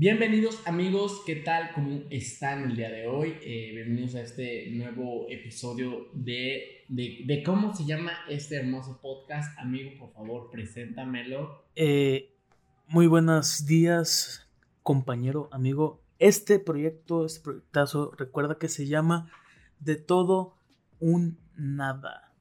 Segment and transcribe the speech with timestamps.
[0.00, 1.72] Bienvenidos amigos, ¿qué tal?
[1.74, 3.36] ¿Cómo están el día de hoy?
[3.42, 9.58] Eh, bienvenidos a este nuevo episodio de, de, cómo se llama este hermoso podcast.
[9.58, 11.66] Amigo, por favor, preséntamelo.
[11.76, 12.32] Eh,
[12.86, 14.48] muy buenos días,
[14.82, 16.00] compañero, amigo.
[16.18, 19.30] Este proyecto, este proyectazo, recuerda que se llama
[19.80, 20.56] De todo
[20.98, 22.32] un nada.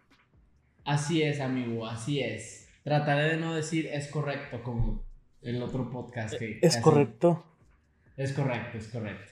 [0.85, 2.69] Así es, amigo, así es.
[2.85, 5.03] Trataré de no decir es correcto como
[5.41, 6.59] el otro podcast que...
[6.61, 7.48] Es correcto.
[8.19, 9.31] Es correcto, es correcto.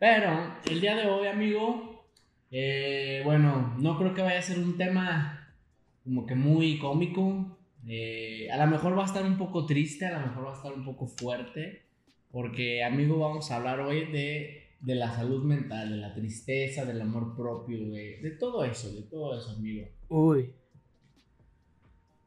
[0.00, 2.04] Pero el día de hoy, amigo,
[2.50, 5.54] eh, bueno, no creo que vaya a ser un tema
[6.02, 7.56] como que muy cómico.
[7.86, 10.56] Eh, a lo mejor va a estar un poco triste, a lo mejor va a
[10.56, 11.84] estar un poco fuerte.
[12.32, 17.02] Porque, amigo, vamos a hablar hoy de, de la salud mental, de la tristeza, del
[17.02, 19.86] amor propio, de, de todo eso, de todo eso, amigo.
[20.08, 20.50] Uy.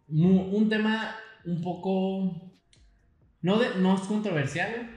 [0.08, 2.54] Un tema un poco
[3.42, 4.97] no, no es controversial,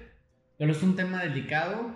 [0.60, 1.90] pero es un tema delicado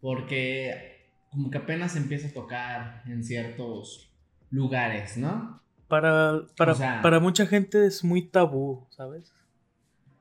[0.00, 4.10] porque como que apenas empieza a tocar en ciertos
[4.50, 5.60] lugares, ¿no?
[5.86, 9.34] Para, para, mucha gente es muy tabú, ¿sabes?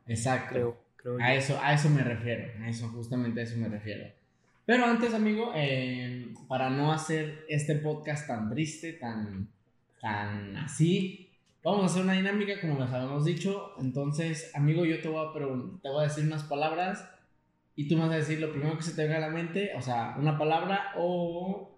[0.07, 0.77] Exacto.
[0.97, 4.13] Creo, a, eso, a eso me refiero, a eso, justamente a eso me refiero.
[4.65, 9.47] Pero antes, amigo, eh, para no hacer este podcast tan triste, tan,
[10.01, 11.23] tan así,
[11.63, 13.73] Vamos a hacer una dinámica como les habíamos dicho.
[13.77, 17.09] Entonces, amigo, yo te voy a, te voy a decir unas palabras
[17.77, 19.71] y tú me vas a decir lo primero que se te venga a la mente,
[19.77, 21.77] o sea, una palabra o,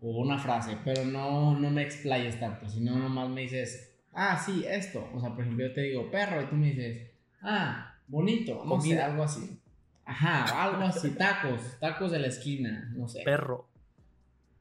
[0.00, 4.64] o una frase, pero no, no me explayes tanto, sino nomás me dices, ah, sí,
[4.64, 5.10] esto.
[5.12, 7.10] O sea, por ejemplo, yo te digo perro y tú me dices,
[7.42, 9.58] ah, bonito, no sé, algo así.
[10.04, 13.22] Ajá, algo así, tacos, tacos de la esquina, no sé.
[13.24, 13.66] Perro.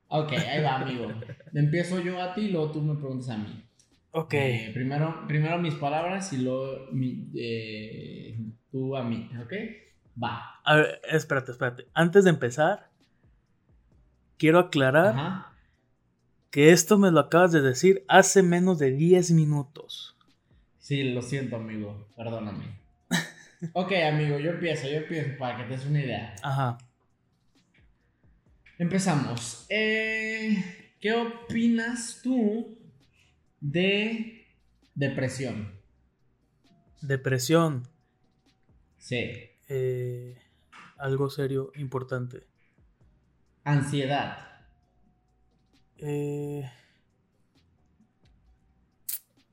[0.08, 1.08] Ok, ahí va, amigo.
[1.54, 3.64] Empiezo yo a ti y luego tú me preguntas a mí.
[4.10, 4.34] Ok.
[4.34, 6.90] Eh, primero, primero mis palabras y luego
[7.36, 8.40] eh,
[8.72, 9.54] tú a mí, ¿ok?
[10.22, 10.60] Va.
[10.64, 11.88] A ver, espérate, espérate.
[11.94, 12.90] Antes de empezar,
[14.38, 15.46] quiero aclarar
[16.52, 20.18] que esto me lo acabas de decir hace menos de 10 minutos.
[20.80, 22.08] Sí, lo siento, amigo.
[22.16, 22.66] Perdóname.
[23.74, 26.36] ok, amigo, yo empiezo, yo empiezo para que te des una idea.
[26.42, 26.78] Ajá.
[28.78, 29.66] Empezamos.
[29.70, 32.80] Eh, ¿Qué opinas tú
[33.62, 34.48] de
[34.96, 35.72] depresión.
[37.02, 37.88] Depresión.
[38.98, 39.49] Sí.
[39.70, 40.36] Eh,
[40.98, 42.48] algo serio, importante.
[43.64, 44.66] Ansiedad.
[45.98, 46.70] Eh,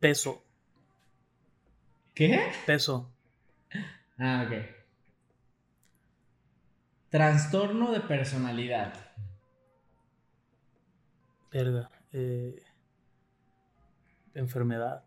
[0.01, 0.43] peso.
[2.15, 2.51] ¿Qué?
[2.65, 3.13] Peso.
[4.19, 4.55] Ah, ok.
[7.11, 8.95] Trastorno de personalidad.
[11.51, 11.91] Verga.
[12.13, 12.63] Eh,
[14.35, 15.05] enfermedad.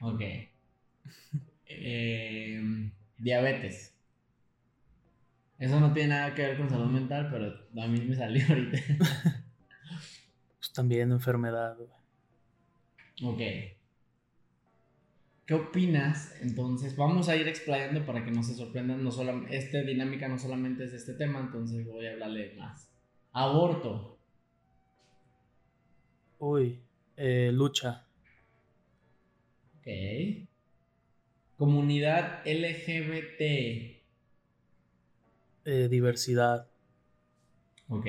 [0.00, 0.20] Ok.
[1.66, 3.94] Em, diabetes.
[5.58, 8.78] Eso no tiene nada que ver con salud mental, pero a mí me salió ahorita.
[10.58, 11.76] pues también enfermedad.
[13.22, 13.40] Ok.
[15.46, 16.34] ¿Qué opinas?
[16.40, 19.04] Entonces, vamos a ir explayando para que no se sorprendan.
[19.04, 22.90] No solo, esta dinámica no solamente es este tema, entonces voy a hablarle más.
[23.32, 24.18] Aborto.
[26.38, 26.80] Uy.
[27.16, 28.06] Eh, lucha.
[29.78, 30.48] Ok.
[31.64, 33.40] Comunidad LGBT.
[35.64, 36.68] Eh, diversidad.
[37.88, 38.06] Ok.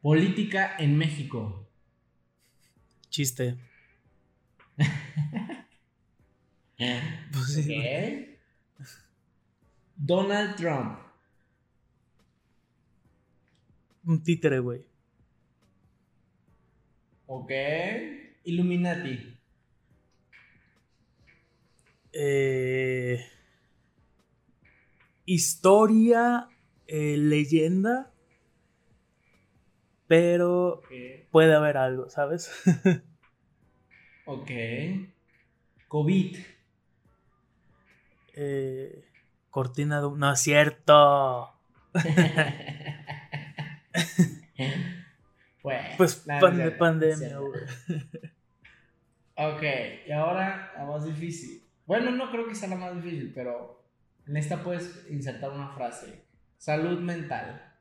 [0.00, 1.68] Política en México.
[3.10, 3.58] Chiste.
[7.32, 7.66] Pues.
[9.94, 10.98] Donald Trump.
[14.04, 14.84] Un títere, güey.
[17.26, 17.52] Ok.
[18.44, 19.31] Illuminati.
[22.12, 23.24] Eh,
[25.24, 26.48] historia,
[26.86, 28.12] eh, leyenda,
[30.06, 30.82] pero
[31.30, 32.50] puede haber algo, ¿sabes?
[34.26, 34.50] ok.
[35.88, 36.36] COVID.
[38.34, 39.04] Eh,
[39.50, 40.10] cortina de...
[40.16, 41.52] No es cierto.
[45.62, 47.40] Pues, pues pandemia,
[49.36, 49.62] ok,
[50.06, 51.61] y ahora la más difícil.
[51.86, 53.84] Bueno, no creo que sea la más difícil, pero
[54.26, 56.24] en esta puedes insertar una frase.
[56.58, 57.74] Salud mental.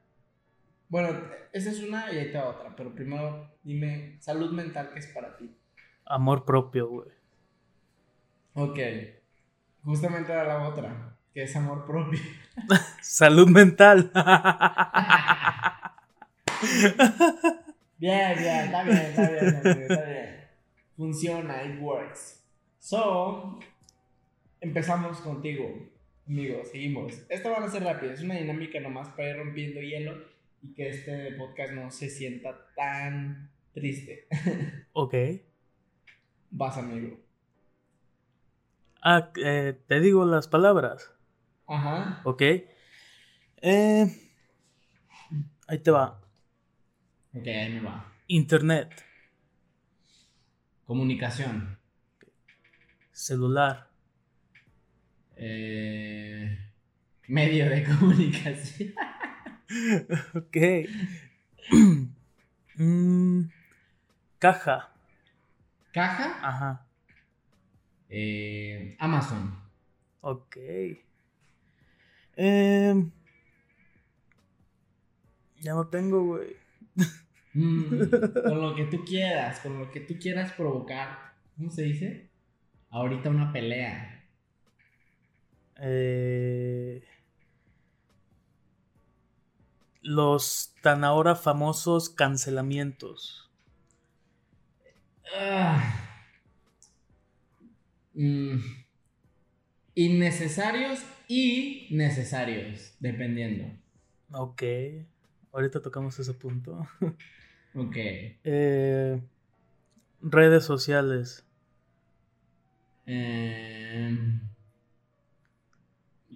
[0.89, 1.21] Bueno,
[1.53, 5.38] esa es una y ahí te otra, pero primero dime, salud mental, ¿qué es para
[5.38, 5.56] ti?
[6.06, 7.09] Amor propio, güey.
[8.53, 8.80] Ok,
[9.83, 12.19] justamente era la otra, que es amor propio.
[13.01, 14.12] salud mental.
[17.97, 20.47] Bien, bien, está bien, está bien, está bien.
[20.97, 22.44] Funciona, it works.
[22.80, 23.59] So,
[24.62, 25.90] empezamos contigo.
[26.28, 27.25] Amigo, seguimos.
[27.30, 30.24] Esto va a ser rápido, es una dinámica nomás para ir rompiendo hielo
[30.62, 34.28] y que este podcast no se sienta tan triste.
[34.94, 35.16] Ok.
[36.52, 37.18] Vas, amigo.
[39.02, 41.10] Ah, eh, te digo las palabras.
[41.66, 42.22] Ajá.
[42.25, 42.42] Ok.
[43.62, 44.06] Eh,
[45.68, 46.22] ahí te va.
[47.34, 48.14] Ok, ahí me va.
[48.28, 48.92] Internet.
[50.86, 51.80] Comunicación.
[53.14, 53.91] Celular.
[55.36, 56.57] Eh,
[57.28, 58.94] medio de comunicación.
[60.36, 60.57] ok.
[62.78, 63.50] Mm,
[64.39, 64.92] caja.
[65.94, 66.39] Caja.
[66.42, 66.88] Ajá.
[68.10, 69.54] Eh, Amazon.
[70.22, 70.57] Ok.
[72.36, 73.12] Em,
[75.60, 76.56] ya no tengo, güey.
[77.54, 78.00] Mm,
[78.50, 81.33] con lo que tú quieras, con lo que tú quieras provocar.
[81.57, 82.30] ¿Cómo se dice?
[82.89, 84.20] Ahorita una pelea.
[85.81, 87.04] Eh,
[90.01, 93.50] los tan ahora famosos cancelamientos.
[95.36, 96.07] Ah.
[98.13, 98.60] Mm.
[99.95, 103.66] Innecesarios y necesarios, dependiendo.
[104.31, 104.63] Ok.
[105.51, 106.88] Ahorita tocamos ese punto.
[107.74, 107.95] Ok.
[107.95, 109.22] Eh,
[110.22, 111.45] redes sociales.
[113.06, 113.61] Em,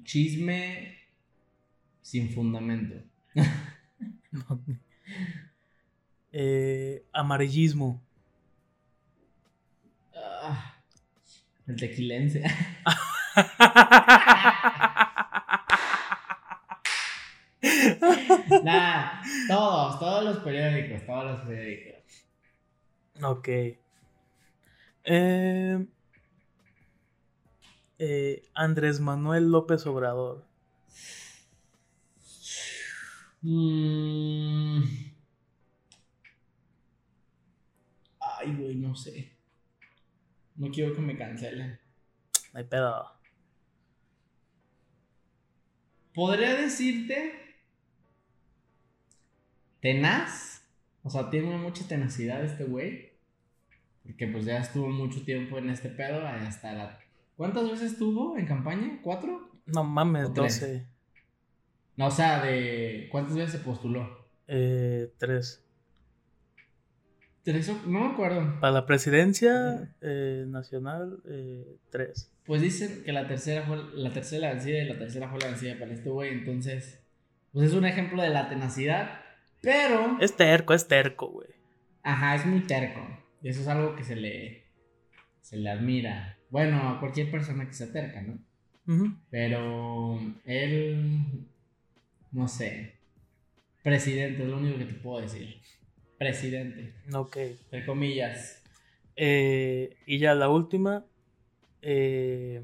[0.05, 0.97] chisme
[2.01, 2.95] sin fundamento.
[6.37, 8.03] Eh, amarillismo.
[10.13, 10.75] Ah,
[11.65, 12.43] el tequilense.
[18.63, 21.93] Nah, todos, todos los periódicos, todos los periódicos.
[23.23, 23.47] ok.
[25.05, 25.85] Eh,
[27.99, 30.45] eh, Andrés Manuel López Obrador.
[33.41, 34.83] Mm.
[38.19, 39.31] Ay, güey, no sé.
[40.55, 41.79] No quiero que me cancelen.
[42.53, 43.11] No hay pedo.
[46.13, 47.33] Podría decirte.
[49.81, 50.63] Tenaz.
[51.03, 53.13] O sea, tiene mucha tenacidad este güey.
[54.03, 56.25] Porque pues ya estuvo mucho tiempo en este pedo.
[56.25, 57.04] Hasta la.
[57.35, 58.99] ¿Cuántas veces estuvo en campaña?
[59.03, 59.49] ¿Cuatro?
[59.65, 60.59] No mames, tres.
[60.61, 60.87] 12.
[61.97, 63.07] No, o sea, de.
[63.11, 64.25] ¿Cuántas veces se postuló?
[64.47, 65.61] Eh, 3.
[67.43, 68.59] ¿Tres o- No me acuerdo.
[68.59, 71.19] Para la presidencia eh, nacional,
[71.91, 72.31] 3.
[72.45, 75.79] Pues dicen que la tercera fue la tercera vencida y la tercera fue la vencida
[75.79, 76.31] para este güey.
[76.31, 77.03] Entonces,
[77.51, 79.21] pues es un ejemplo de la tenacidad.
[79.61, 80.17] Pero.
[80.21, 81.49] Es terco, es terco, güey.
[82.03, 83.01] Ajá, es muy terco.
[83.41, 84.65] Y eso es algo que se le.
[85.41, 86.34] Se le admira.
[86.55, 88.39] Bueno, a cualquier persona que sea terca, ¿no?
[89.29, 90.17] Pero.
[90.45, 91.19] Él.
[92.31, 92.95] No sé.
[93.83, 95.59] Presidente, es lo único que te puedo decir.
[96.17, 96.93] Presidente.
[97.13, 97.35] Ok.
[97.35, 98.63] Entre comillas.
[99.17, 101.03] Eh, y ya la última.
[101.81, 102.63] Eh,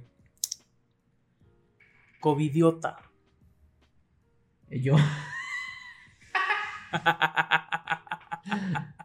[2.21, 2.97] Covidiota.
[4.69, 4.95] Yo.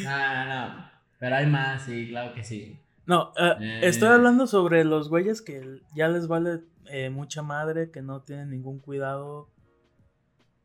[0.00, 0.90] No, no, no.
[1.18, 2.78] Pero hay más, sí, claro que sí.
[3.08, 3.80] No, eh, Eh.
[3.82, 6.60] estoy hablando sobre los güeyes que ya les vale
[6.90, 9.50] eh, mucha madre, que no tienen ningún cuidado.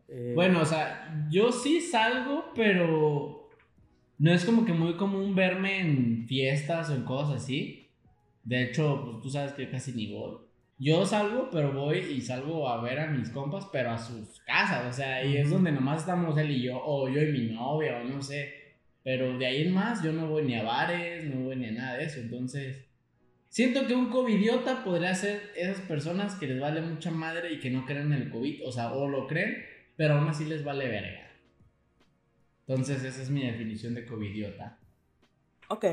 [0.08, 3.50] Eh, Bueno, o sea, yo sí salgo, pero
[4.20, 7.89] no es como que muy común verme en fiestas o en cosas así.
[8.44, 10.38] De hecho, pues tú sabes que yo casi ni voy.
[10.79, 14.86] Yo salgo, pero voy y salgo a ver a mis compas, pero a sus casas,
[14.89, 18.01] o sea, y es donde nomás estamos él y yo, o yo y mi novia,
[18.01, 18.62] o no sé.
[19.03, 21.72] Pero de ahí en más, yo no voy ni a bares, no voy ni a
[21.72, 22.86] nada de eso, entonces...
[23.50, 27.69] Siento que un covidiota podría ser esas personas que les vale mucha madre y que
[27.69, 29.63] no creen en el COVID, o sea, o lo creen,
[29.95, 31.29] pero aún así les vale verga.
[32.67, 34.79] Entonces, esa es mi definición de covidiota.
[35.67, 35.86] Ok.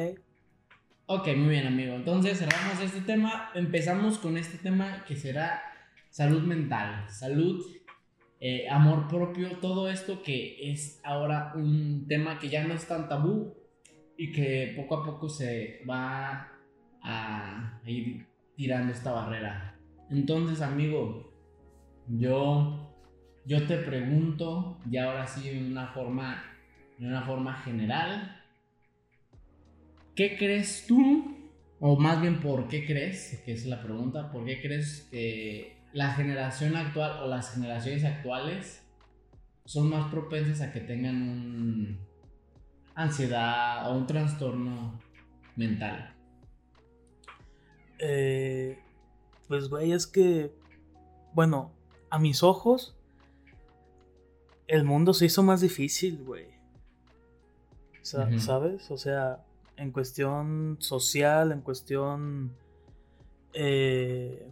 [1.04, 1.94] Ok, muy bien, amigo.
[1.94, 3.50] Entonces, cerramos este tema.
[3.54, 5.62] Empezamos con este tema que será
[6.08, 7.62] salud mental, salud,
[8.40, 13.06] eh, amor propio, todo esto que es ahora un tema que ya no es tan
[13.06, 13.54] tabú
[14.16, 16.50] y que poco a poco se va
[17.02, 19.78] a ir tirando esta barrera.
[20.10, 21.32] Entonces, amigo,
[22.08, 22.94] yo,
[23.44, 26.42] yo te pregunto, y ahora sí en una forma,
[26.98, 28.42] en una forma general,
[30.16, 31.36] ¿qué crees tú?
[31.78, 33.42] O más bien, ¿por qué crees?
[33.44, 38.86] Que es la pregunta, ¿por qué crees que la generación actual o las generaciones actuales
[39.64, 41.98] son más propensas a que tengan un
[42.94, 45.00] ansiedad o un trastorno
[45.56, 46.14] mental?
[47.98, 48.78] Eh,
[49.48, 50.52] pues, güey, es que
[51.32, 51.72] bueno,
[52.10, 52.96] a mis ojos,
[54.66, 56.48] el mundo se hizo más difícil, güey.
[58.02, 58.90] ¿Sabes?
[58.90, 59.44] O sea,
[59.76, 62.56] en cuestión social, en cuestión
[63.52, 64.50] eh,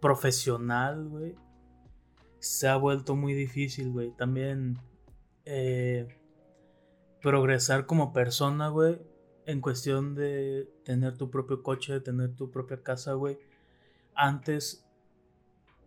[0.00, 1.34] profesional, güey,
[2.38, 4.10] se ha vuelto muy difícil, güey.
[4.12, 4.78] También
[5.44, 6.08] eh,
[7.20, 9.00] progresar como persona, güey,
[9.46, 13.38] en cuestión de tener tu propio coche, de tener tu propia casa, güey.
[14.14, 14.86] Antes,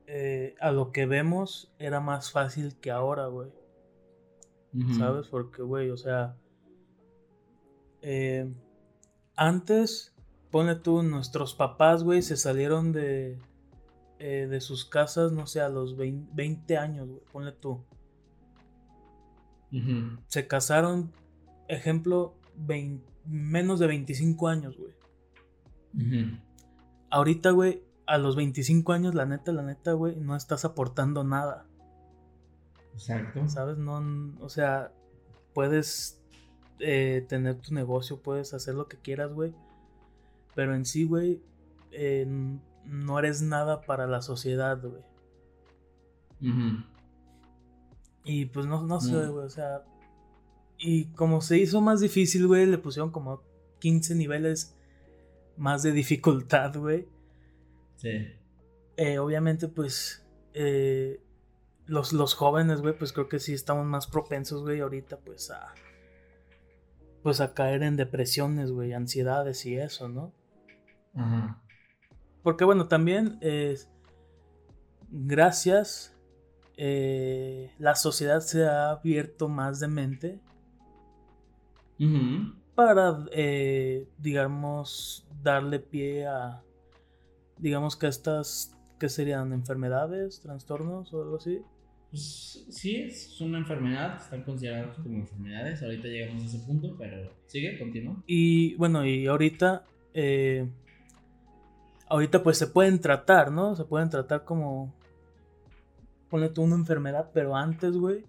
[0.08, 3.52] eh, a lo que vemos, era más fácil que ahora, güey.
[4.98, 5.28] ¿Sabes?
[5.28, 6.38] Porque, güey, o sea,
[8.02, 8.50] eh,
[9.36, 10.16] antes,
[10.50, 13.38] pone tú, nuestros papás, güey, se salieron de,
[14.24, 17.84] eh, de sus casas, no sé, a los 20, años, güey, ponle tú.
[20.28, 21.12] Se casaron,
[21.68, 22.36] ejemplo,
[23.26, 24.94] menos de 25 años, güey.
[27.10, 31.66] Ahorita, güey, a los 25 años, la neta, la neta, güey, no estás aportando nada.
[32.94, 33.50] Exacto.
[33.50, 33.80] ¿Sabes?
[33.80, 34.92] No, o sea,
[35.56, 36.22] puedes
[36.78, 39.56] eh, tener tu negocio, puedes hacer lo que quieras, güey.
[40.54, 41.42] Pero en sí, güey,
[41.92, 42.28] eh,
[42.86, 45.04] no eres nada para la sociedad, güey.
[48.24, 49.84] Y pues no, no sé, güey, o sea.
[50.78, 53.44] Y como se hizo más difícil, güey, le pusieron como
[53.80, 54.76] 15 niveles
[55.58, 57.08] más de dificultad, güey.
[57.98, 58.28] Sí.
[58.98, 60.26] Eh, obviamente, pues.
[60.54, 61.22] Eh,
[61.86, 65.74] los, los jóvenes, güey, pues creo que sí estamos más propensos, güey, ahorita, pues a.
[67.22, 70.34] Pues a caer en depresiones, güey, ansiedades y eso, ¿no?
[71.14, 71.62] Ajá.
[72.44, 73.92] Porque bueno, también es
[75.12, 76.16] gracias,
[76.78, 80.40] eh, la sociedad se ha abierto más de mente
[82.74, 86.64] para, eh, digamos, darle pie a,
[87.58, 91.62] digamos que estas, que serían enfermedades, trastornos o algo así.
[92.10, 97.32] Pues, sí, es una enfermedad, están considerados como enfermedades, ahorita llegamos a ese punto, pero
[97.46, 98.24] sigue, continúa.
[98.26, 99.86] Y bueno, y ahorita...
[100.14, 100.68] Eh,
[102.12, 103.76] ahorita pues se pueden tratar, ¿no?
[103.76, 104.94] Se pueden tratar como...
[106.30, 108.26] Ponle tú una enfermedad, pero antes, güey.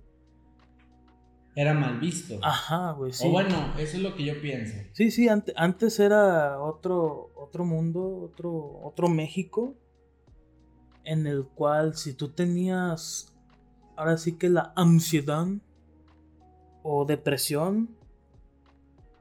[1.55, 2.39] Era mal visto.
[2.43, 3.27] Ajá, güey, sí.
[3.27, 4.75] O bueno, eso es lo que yo pienso.
[4.93, 9.75] Sí, sí, antes era otro, otro mundo, otro, otro México,
[11.05, 13.37] en el cual si tú tenías,
[13.97, 15.47] ahora sí que la ansiedad
[16.83, 17.91] o depresión,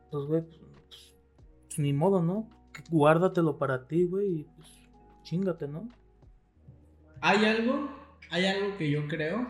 [0.10, 0.60] pues, güey, pues,
[1.68, 2.48] pues ni modo, ¿no?
[2.90, 4.44] guárdatelo para ti, güey, y
[5.24, 5.90] chingate, ¿no?
[7.22, 7.90] Hay algo,
[8.30, 9.48] hay algo que yo creo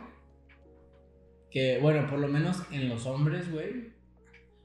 [1.51, 3.91] que, bueno, por lo menos en los hombres, güey.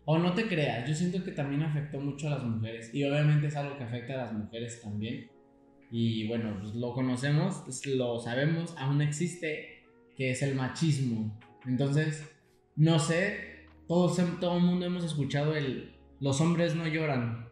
[0.04, 2.94] O no te creas, yo siento que también afectó mucho a las mujeres.
[2.94, 5.28] Y obviamente es algo que afecta a las mujeres también.
[5.90, 9.84] Y bueno, pues lo conocemos, lo sabemos, aún existe,
[10.16, 11.36] que es el machismo.
[11.66, 12.28] Entonces,
[12.76, 17.45] no sé, todos, todo el mundo hemos escuchado el, los hombres no lloran.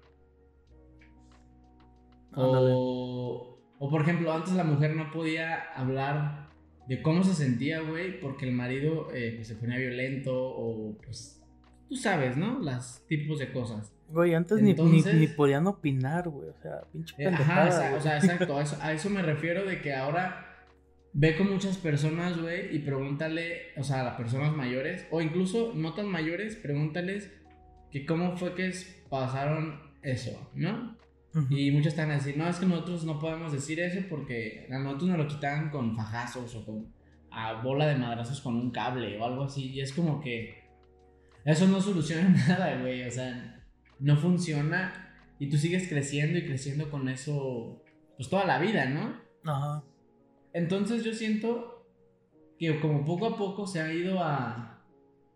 [2.36, 6.48] O, o, por ejemplo, antes la mujer no podía hablar
[6.88, 11.42] de cómo se sentía, güey, porque el marido eh, pues, se ponía violento o pues
[11.88, 12.60] tú sabes, ¿no?
[12.60, 13.92] Las tipos de cosas.
[14.08, 18.56] Güey, antes ni, ni, podían opinar, güey, o sea, pinche eh, Ajá, o sea, exacto,
[18.58, 20.54] a eso, a eso me refiero de que ahora
[21.14, 25.72] ve con muchas personas, güey, y pregúntale, o sea, a las personas mayores, o incluso
[25.74, 27.32] no tan mayores, pregúntales
[27.90, 28.72] que cómo fue que
[29.08, 30.96] pasaron eso, ¿no?
[31.50, 34.78] Y muchos están a decir, no, es que nosotros no podemos decir eso porque a
[34.78, 36.94] nosotros nos lo quitan con fajazos o con
[37.30, 39.72] a bola de madrazos con un cable o algo así.
[39.72, 40.62] Y es como que
[41.44, 43.06] eso no soluciona nada, güey.
[43.06, 43.64] O sea,
[43.98, 47.82] no funciona y tú sigues creciendo y creciendo con eso,
[48.16, 49.20] pues toda la vida, ¿no?
[49.44, 49.82] Ajá.
[50.52, 51.84] Entonces yo siento
[52.58, 54.82] que como poco a poco se ha ido a...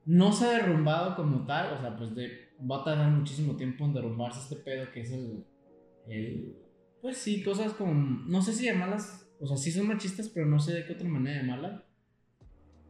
[0.06, 3.84] No se ha derrumbado como tal, o sea, pues de, va a tardar muchísimo tiempo
[3.84, 5.44] en derrumbarse este pedo que es el
[7.00, 7.92] pues sí, cosas como,
[8.26, 11.08] no sé si llamarlas, o sea, sí son machistas, pero no sé de qué otra
[11.08, 11.82] manera llamarlas.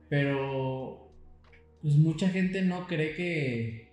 [0.08, 1.12] Pero,
[1.82, 3.88] pues mucha gente no cree que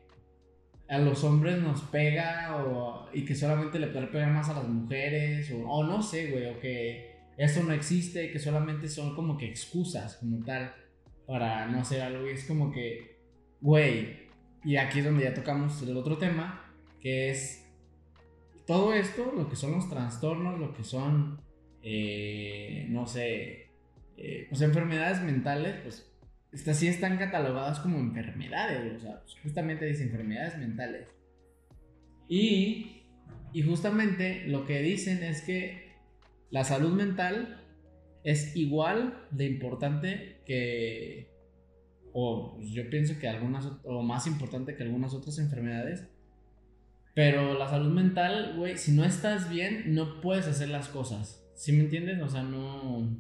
[0.88, 5.52] a los hombres nos pega o, y que solamente le pegar más a las mujeres,
[5.52, 9.48] o, o no sé, güey, o que eso no existe, que solamente son como que
[9.48, 10.74] excusas como tal
[11.28, 12.28] para no hacer algo.
[12.28, 13.18] Y es como que,
[13.60, 14.26] güey,
[14.64, 17.65] y aquí es donde ya tocamos el otro tema, que es
[18.66, 21.42] todo esto, lo que son los trastornos, lo que son,
[21.82, 23.70] eh, no sé,
[24.18, 26.12] eh, pues enfermedades mentales, pues
[26.52, 31.08] estas sí están catalogadas como enfermedades, o sea, pues justamente dice enfermedades mentales.
[32.28, 33.04] Y,
[33.54, 35.94] y justamente lo que dicen es que
[36.50, 37.62] la salud mental
[38.24, 41.30] es igual de importante que,
[42.14, 46.08] o pues, yo pienso que algunas, o más importante que algunas otras enfermedades.
[47.16, 51.44] Pero la salud mental, güey, si no estás bien, no puedes hacer las cosas.
[51.56, 52.22] ¿Sí me entiendes?
[52.22, 53.18] O sea, no...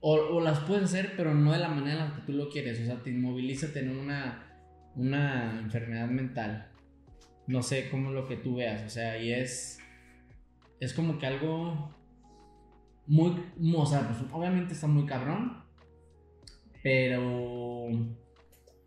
[0.00, 2.80] O, las puedes hacer, pero no de la manera en la que tú lo quieres.
[2.80, 4.46] O sea, te inmoviliza tener una,
[4.94, 6.68] una enfermedad mental.
[7.48, 8.84] No sé cómo lo que tú veas.
[8.84, 9.80] O sea, y es...
[10.78, 11.96] Es como que algo
[13.06, 13.40] muy,
[13.74, 15.62] o sea, pues obviamente está muy cabrón,
[16.82, 17.88] pero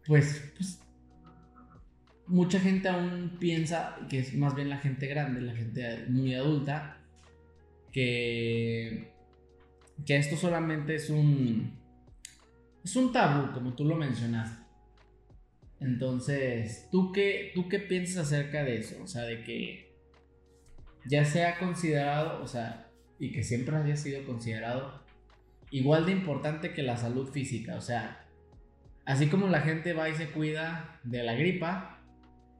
[0.05, 0.81] pues, pues
[2.29, 6.97] mucha gente aún piensa que es más bien la gente grande, la gente muy adulta,
[7.91, 9.11] que,
[10.05, 11.73] que esto solamente es un,
[12.83, 14.63] es un tabú, como tú lo mencionaste.
[15.79, 19.01] Entonces, ¿tú qué, ¿tú qué piensas acerca de eso?
[19.01, 19.91] O sea, de que
[21.05, 25.03] ya sea considerado, o sea, y que siempre haya sido considerado
[25.71, 27.75] igual de importante que la salud física.
[27.75, 28.25] O sea,
[29.05, 31.98] así como la gente va y se cuida de la gripa,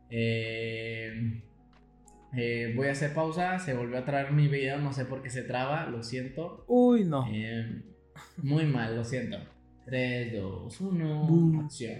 [0.09, 1.41] eh,
[2.35, 5.29] eh, voy a hacer pausa, se volvió a traer mi video, no sé por qué
[5.29, 6.65] se traba, lo siento.
[6.67, 7.27] Uy, no.
[7.31, 7.83] Eh,
[8.37, 9.37] muy mal, lo siento.
[9.85, 11.99] 3, 2, 1, acción.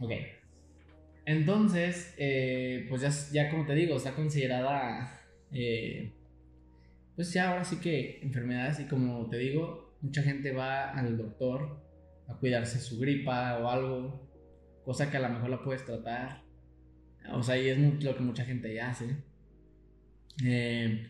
[0.00, 0.10] Ok.
[1.24, 2.14] Entonces,
[2.88, 5.20] pues ya, ya como te digo, está considerada
[7.14, 11.80] pues ya ahora sí que enfermedades y como te digo, mucha gente va al doctor
[12.26, 14.31] a cuidarse su gripa o algo,
[14.84, 16.42] cosa que a lo mejor la puedes tratar.
[17.32, 19.16] O sea, y es lo que mucha gente ya hace.
[20.44, 21.06] Eh,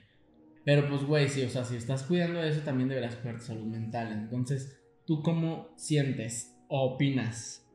[0.64, 3.44] pero pues, güey, sí, o sea, si estás cuidando de eso, también deberás cuidar tu
[3.44, 4.12] salud mental.
[4.12, 7.66] Entonces, ¿tú cómo sientes o opinas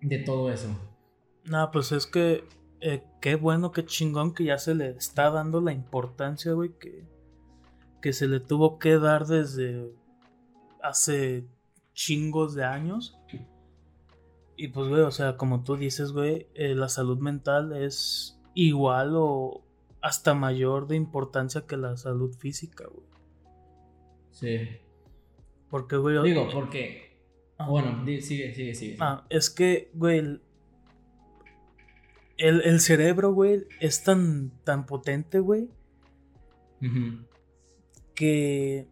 [0.00, 0.68] de todo eso?
[1.44, 2.44] No, pues es que
[2.80, 7.04] eh, qué bueno, qué chingón que ya se le está dando la importancia, güey, que
[8.06, 9.92] que se le tuvo que dar desde
[10.80, 11.44] hace
[11.92, 13.18] chingos de años.
[14.56, 19.12] Y pues, güey, o sea, como tú dices, güey, eh, la salud mental es igual
[19.14, 19.62] o
[20.00, 23.06] hasta mayor de importancia que la salud física, güey.
[24.30, 24.68] Sí.
[25.68, 26.22] Porque, güey.
[26.22, 27.06] Digo, porque.
[27.66, 28.96] Bueno, sigue, sigue, sigue.
[29.00, 30.40] Ah, es que, güey.
[32.38, 35.70] El, el, cerebro, güey, es tan, tan potente, güey
[38.16, 38.88] que,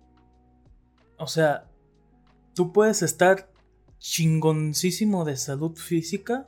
[1.18, 1.68] o sea,
[2.54, 3.50] tú puedes estar
[4.04, 6.46] chingoncísimo de salud física,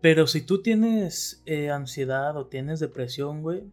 [0.00, 3.64] pero si tú tienes eh, ansiedad o tienes depresión, güey,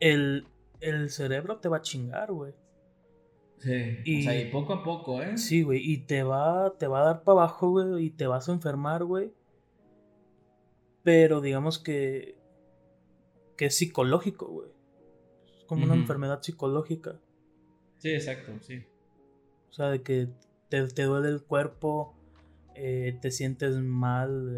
[0.00, 0.46] el,
[0.80, 2.52] el cerebro te va a chingar, güey.
[3.58, 5.38] Sí, y, o sea, y poco a poco, ¿eh?
[5.38, 8.48] Sí, güey, y te va, te va a dar para abajo, güey, y te vas
[8.48, 9.32] a enfermar, güey.
[11.02, 12.36] Pero digamos que,
[13.56, 14.78] que es psicológico, güey
[15.68, 17.20] como una enfermedad psicológica.
[17.98, 18.82] Sí, exacto, sí.
[19.68, 20.28] O sea, de que
[20.68, 22.14] te, duele el cuerpo,
[22.74, 24.52] eh, te sientes mal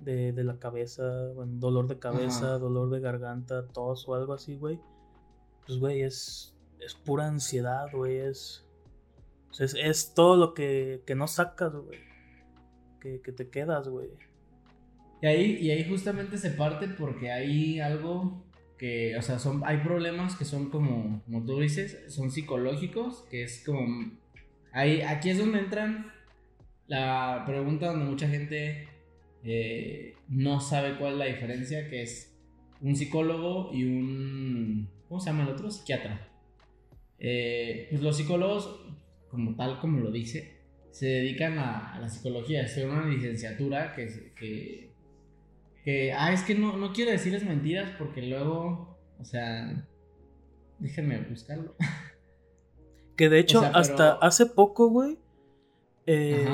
[0.00, 4.78] de, la cabeza, dolor de cabeza, dolor de garganta, tos o algo así, güey.
[5.66, 8.66] Pues, güey, es, es pura ansiedad, güey, es,
[9.58, 11.98] es, todo lo que, no sacas, güey.
[13.00, 14.10] Que, que te quedas, güey.
[15.22, 18.44] Y ahí, y ahí justamente se parte porque hay algo
[18.76, 23.44] que, o sea, son, hay problemas que son como, como tú dices, son psicológicos, que
[23.44, 24.10] es como,
[24.72, 26.12] ahí, aquí es donde entran
[26.86, 28.88] la pregunta donde mucha gente
[29.44, 32.34] eh, no sabe cuál es la diferencia, que es
[32.80, 35.70] un psicólogo y un, ¿cómo se llama el otro?
[35.70, 36.28] Psiquiatra.
[37.18, 38.80] Eh, pues los psicólogos,
[39.30, 40.56] como tal como lo dice,
[40.90, 44.92] se dedican a, la psicología, es una licenciatura que, que
[45.84, 49.84] que, ah, es que no, no quiero decirles mentiras porque luego, o sea,
[50.78, 51.76] déjenme buscarlo.
[53.16, 55.18] Que de hecho, hasta hace poco, güey,
[56.06, 56.48] eh,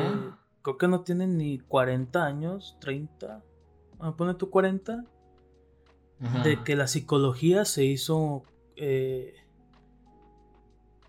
[0.62, 3.42] creo que no tienen ni 40 años, 30,
[4.00, 5.04] ah, pone tú 40,
[6.42, 8.42] de que la psicología se hizo
[8.74, 9.34] eh,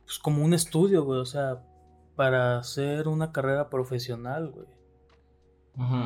[0.06, 1.64] pues como un estudio, güey, o sea,
[2.16, 4.68] para hacer una carrera profesional, güey.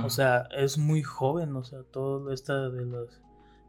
[0.05, 3.22] O sea, es muy joven, o sea, todo esta de las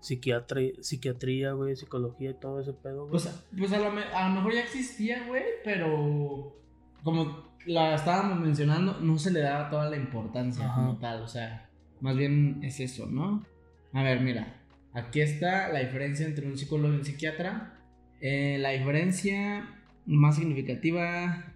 [0.05, 3.13] psiquiatría, psiquiatría, güey, psicología y todo ese pedo, güey.
[3.13, 6.55] Pues, pues a, lo, mejor ya existía, güey, pero
[7.03, 11.71] como la estábamos mencionando, no se le daba toda la importancia como tal, o sea,
[12.01, 13.47] más bien es eso, ¿no?
[13.95, 14.63] A ver, mira,
[14.93, 17.81] aquí está la diferencia entre un psicólogo y un psiquiatra.
[18.21, 19.71] Eh, la diferencia
[20.05, 21.55] más significativa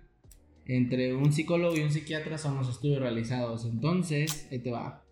[0.65, 3.67] entre un psicólogo y un psiquiatra son los estudios realizados.
[3.67, 5.05] Entonces, ahí te va.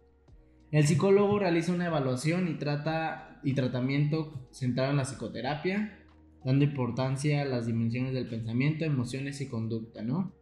[0.72, 5.99] El psicólogo realiza una evaluación y trata y tratamiento centrado en la psicoterapia.
[6.44, 10.33] dando importancia a las dimensiones del pensamiento, emociones y conducta, ¿no?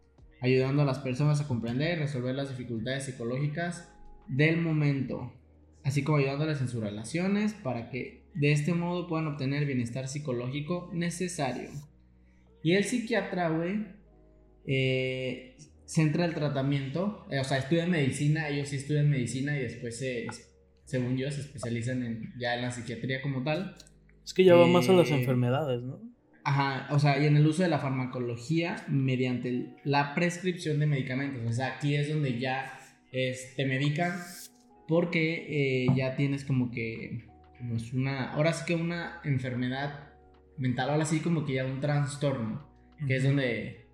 [0.43, 3.91] Ayudando a las personas a comprender y resolver las dificultades psicológicas
[4.29, 5.33] del momento,
[5.83, 10.91] así como ayudándoles en sus relaciones para que de este modo puedan obtener bienestar psicológico
[10.93, 11.71] necesario.
[12.63, 13.87] Y el psiquiatra, güey,
[14.67, 19.99] eh, centra el tratamiento, eh, o sea, estudian medicina, ellos sí estudian medicina y después,
[19.99, 20.27] se,
[20.85, 23.75] según yo, se especializan en, ya en la psiquiatría como tal.
[24.25, 26.01] Es que ya va más a las eh, enfermedades, ¿no?
[26.45, 31.43] Ajá, o sea, y en el uso de la farmacología mediante la prescripción de medicamentos.
[31.49, 32.79] O sea, aquí es donde ya
[33.11, 34.21] te medican
[34.87, 37.25] porque ya tienes como que
[37.75, 40.13] es una, ahora sí que una enfermedad
[40.59, 42.69] mental, ahora sí como que ya un trastorno,
[43.07, 43.87] que es donde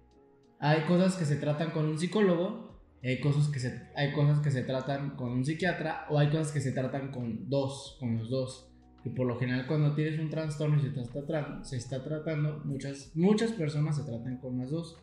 [0.59, 2.70] hay cosas que se tratan con un psicólogo,
[3.03, 6.53] hay cosas que se, hay cosas que se tratan con un psiquiatra o hay cosas
[6.53, 8.67] que se tratan con dos, con los dos.
[9.05, 13.13] Y por lo general cuando tienes un trastorno y se está, se está tratando, muchas,
[13.15, 14.99] muchas personas se tratan con las dos.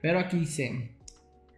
[0.00, 0.94] Pero aquí dice,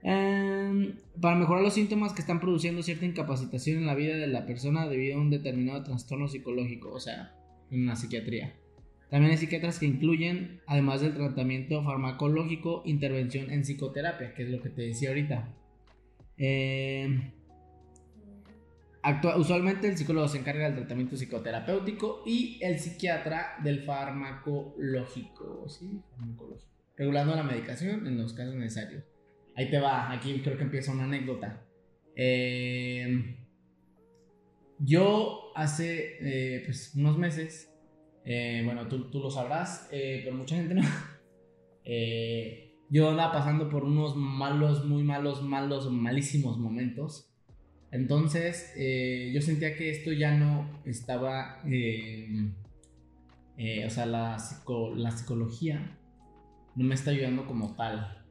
[0.09, 4.47] Em, para mejorar los síntomas que están produciendo cierta incapacitación en la vida de la
[4.47, 7.35] persona debido a un determinado trastorno psicológico, o sea,
[7.73, 8.55] en la psiquiatría.
[9.11, 14.63] También hay psiquiatras que incluyen, además del tratamiento farmacológico, intervención en psicoterapia, que es lo
[14.63, 15.53] que te decía ahorita.
[16.39, 17.33] Em,
[19.37, 26.01] usualmente el psicólogo se encarga del tratamiento psicoterapéutico y el psiquiatra del farmacológico, ¿sí?
[26.17, 29.05] farmacológico regulando la medicación en los casos necesarios.
[29.55, 31.63] Ahí te va, aquí creo que empieza una anécdota.
[32.15, 33.37] Eh,
[34.79, 37.73] yo hace eh, pues, unos meses,
[38.25, 40.83] eh, bueno, tú, tú, lo sabrás, pero mucha gente no.
[42.89, 47.33] yo andaba pasando por unos malos, muy malos, malos, malísimos momentos.
[47.91, 48.73] Entonces,
[49.33, 54.37] yo sentía que esto ya no estaba, o sea, la,
[54.97, 55.99] la psicología
[56.75, 58.25] no me está ayudando como tal.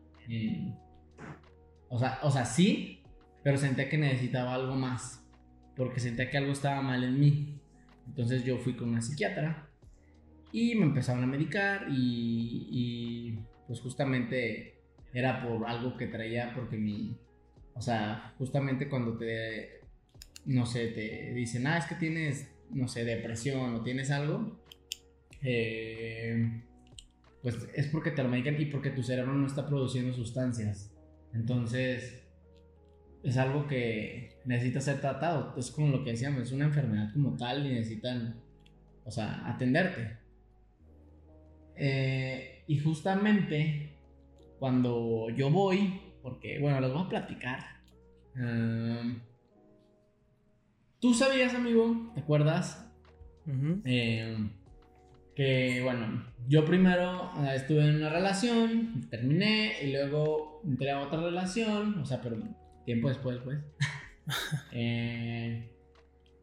[1.89, 3.01] O sea, o sea, sí,
[3.43, 5.21] pero sentía que necesitaba algo más.
[5.75, 7.59] Porque sentía que algo estaba mal en mí.
[8.07, 9.69] Entonces yo fui con una psiquiatra
[10.51, 14.75] y me empezaron a medicar y pues justamente
[15.13, 17.17] era por algo que traía porque mi...
[17.73, 19.81] O sea, justamente cuando te...
[20.45, 24.59] No sé, te dicen, ah, es que tienes, no sé, depresión o tienes algo.
[25.41, 26.61] Eh,
[27.41, 30.91] pues es porque te lo medican y porque tu cerebro no está produciendo sustancias.
[31.33, 32.23] Entonces,
[33.23, 35.55] es algo que necesita ser tratado.
[35.57, 38.39] Es como lo que decíamos, es una enfermedad como tal y necesitan,
[39.03, 40.17] o sea, atenderte.
[41.75, 43.97] Eh, y justamente
[44.59, 47.59] cuando yo voy, porque, bueno, les voy a platicar.
[50.99, 52.81] Tú sabías, amigo, ¿te acuerdas?
[55.35, 61.21] que bueno, yo primero eh, estuve en una relación, terminé y luego entré a otra
[61.21, 62.37] relación, o sea, pero
[62.85, 63.59] tiempo después, pues.
[64.71, 65.69] Eh,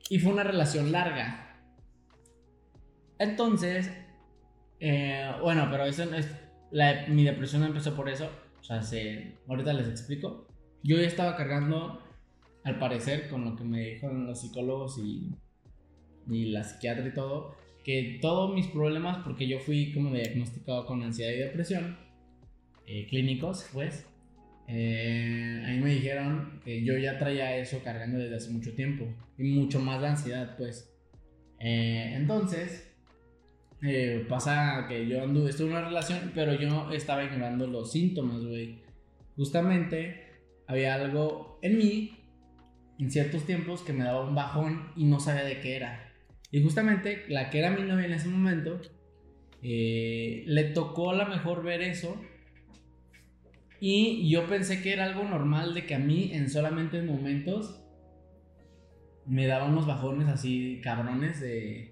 [0.08, 1.58] y fue una relación larga.
[3.18, 3.90] Entonces,
[4.84, 6.28] eh, bueno, pero eso es,
[7.08, 8.28] mi depresión empezó por eso,
[8.60, 10.48] o sea, se, ahorita les explico.
[10.82, 12.02] Yo ya estaba cargando,
[12.64, 15.30] al parecer, con lo que me dijeron los psicólogos y,
[16.26, 21.30] la psiquiatra y todo, que todos mis problemas, porque yo fui como diagnosticado con ansiedad
[21.32, 21.96] y depresión,
[22.84, 24.04] eh, clínicos, pues,
[24.66, 29.06] eh, a mí me dijeron que yo ya traía eso cargando desde hace mucho tiempo
[29.38, 30.92] y mucho más de ansiedad, pues.
[31.60, 32.91] Eh, entonces,
[34.28, 38.80] pasa que yo anduve, estuve en una relación, pero yo estaba ignorando los síntomas, güey.
[39.36, 40.22] Justamente
[40.66, 42.18] había algo en mí,
[42.98, 46.12] en ciertos tiempos, que me daba un bajón y no sabía de qué era.
[46.50, 48.80] Y justamente la que era mi novia en ese momento,
[49.62, 52.20] eh, le tocó a lo mejor ver eso.
[53.80, 57.82] Y yo pensé que era algo normal de que a mí en solamente momentos
[59.26, 61.91] me daba unos bajones así cabrones de...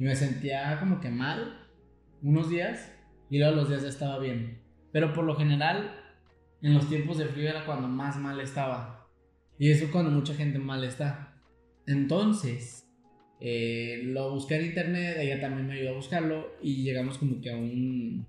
[0.00, 1.58] Y me sentía como que mal
[2.22, 2.90] unos días
[3.28, 4.58] y luego los días ya estaba bien.
[4.92, 5.94] Pero por lo general,
[6.62, 9.06] en los tiempos de frío era cuando más mal estaba.
[9.58, 11.34] Y eso cuando mucha gente mal está.
[11.86, 12.88] Entonces,
[13.40, 17.50] eh, lo busqué en internet, ella también me ayudó a buscarlo y llegamos como que
[17.50, 18.26] a un,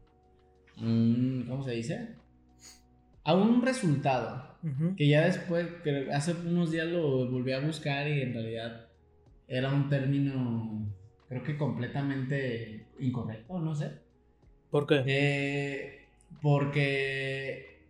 [1.48, 2.10] ¿cómo se dice?
[3.24, 4.58] A un resultado.
[4.98, 8.90] Que ya después, que hace unos días lo volví a buscar y en realidad
[9.48, 10.86] era un término,
[11.32, 13.90] creo que completamente incorrecto, no sé.
[14.70, 15.04] ¿Por qué?
[15.06, 16.08] Eh,
[16.42, 17.88] porque...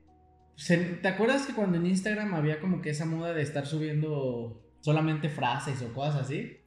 [1.02, 5.28] ¿Te acuerdas que cuando en Instagram había como que esa moda de estar subiendo solamente
[5.28, 6.60] frases o cosas así?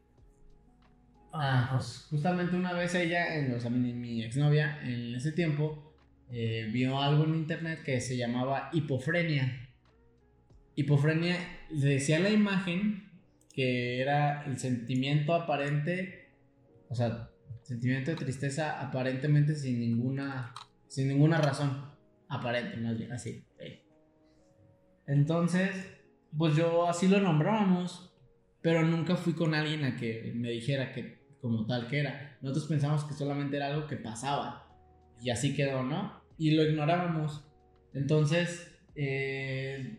[1.33, 5.95] Ah, pues justamente una vez ella, en, o sea, mi, mi exnovia, en ese tiempo,
[6.33, 9.69] eh, vio algo en internet que se llamaba hipofrenia.
[10.75, 11.37] Hipofrenia,
[11.71, 13.13] decía la imagen
[13.55, 16.24] que era el sentimiento aparente,
[16.89, 17.31] o sea,
[17.63, 20.55] sentimiento de tristeza aparentemente sin ninguna,
[20.89, 21.91] sin ninguna razón,
[22.29, 23.45] aparente más bien, así.
[25.07, 25.71] Entonces,
[26.37, 28.15] pues yo así lo nombrábamos,
[28.63, 32.39] pero nunca fui con alguien a que me dijera que como tal que era.
[32.41, 34.67] Nosotros pensamos que solamente era algo que pasaba
[35.21, 36.23] y así quedó, ¿no?
[36.39, 37.45] Y lo ignorábamos.
[37.93, 39.99] Entonces, eh,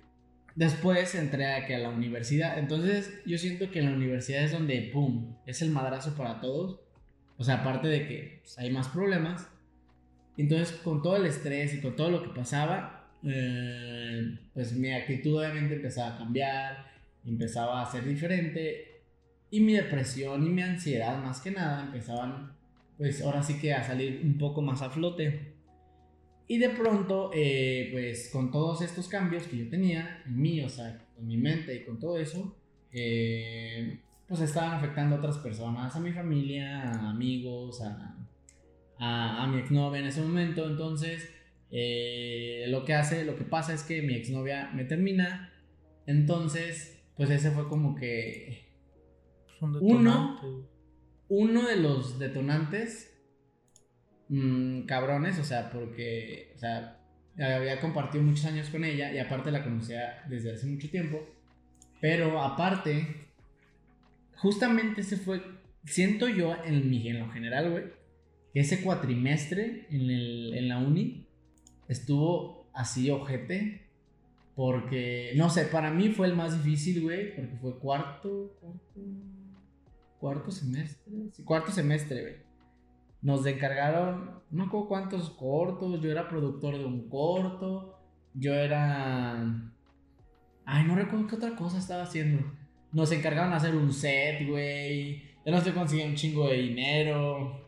[0.55, 2.57] después entré a, que a la universidad.
[2.57, 6.79] Entonces, yo siento que en la universidad es donde, ¡pum!, es el madrazo para todos.
[7.37, 9.47] O sea, aparte de que pues, hay más problemas.
[10.37, 15.39] Entonces, con todo el estrés y con todo lo que pasaba, eh, pues mi actitud
[15.39, 16.91] obviamente empezaba a cambiar,
[17.25, 19.01] empezaba a ser diferente
[19.49, 22.53] y mi depresión y mi ansiedad, más que nada, empezaban,
[22.97, 25.54] pues ahora sí que a salir un poco más a flote.
[26.47, 30.69] Y de pronto, eh, pues con todos estos cambios que yo tenía en mí, o
[30.69, 32.55] sea, en mi mente y con todo eso,
[32.91, 38.15] eh, pues estaban afectando a otras personas, a mi familia, a amigos, a,
[38.99, 40.69] a, a mi exnovia en ese momento.
[40.69, 41.29] Entonces,
[41.71, 45.51] eh, lo que hace, lo que pasa es que mi exnovia me termina.
[46.05, 48.65] Entonces, pues ese fue como que
[49.81, 50.39] uno,
[51.27, 53.14] uno de los detonantes
[54.29, 56.99] mmm, cabrones, o sea, porque, o sea,
[57.38, 61.25] había compartido muchos años con ella y aparte la conocía desde hace mucho tiempo.
[61.99, 63.27] Pero aparte,
[64.38, 65.41] justamente ese fue,
[65.85, 67.83] siento yo en, lo general, güey,
[68.53, 71.27] que ese cuatrimestre en, la uni
[71.88, 73.81] estuvo así ojete.
[74.55, 78.57] Porque, no sé, para mí fue el más difícil, güey, porque fue cuarto,
[80.17, 81.11] cuarto semestre,
[81.43, 82.44] cuarto semestre, güey.
[83.25, 87.99] Nos encargaron, no acuerdo cuántos cortos, yo era productor de un corto,
[88.35, 89.33] yo era...
[90.63, 92.45] Ay, no recuerdo qué otra cosa estaba haciendo.
[92.91, 95.23] Nos encargaron de hacer un set, güey.
[95.43, 97.67] Yo no sé conseguir un chingo de dinero.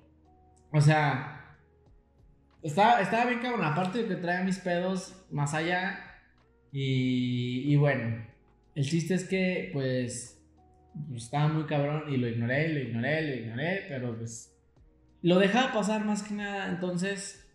[0.72, 1.58] O sea,
[2.62, 3.65] estaba, estaba bien cabrón.
[3.65, 6.20] Aparte de que traía mis pedos más allá.
[6.72, 8.28] Y, y bueno,
[8.76, 10.39] el chiste es que, pues,
[11.15, 14.54] estaba muy cabrón y lo ignoré, lo ignoré, lo ignoré, pero pues
[15.21, 16.69] lo dejaba pasar más que nada.
[16.69, 17.47] Entonces,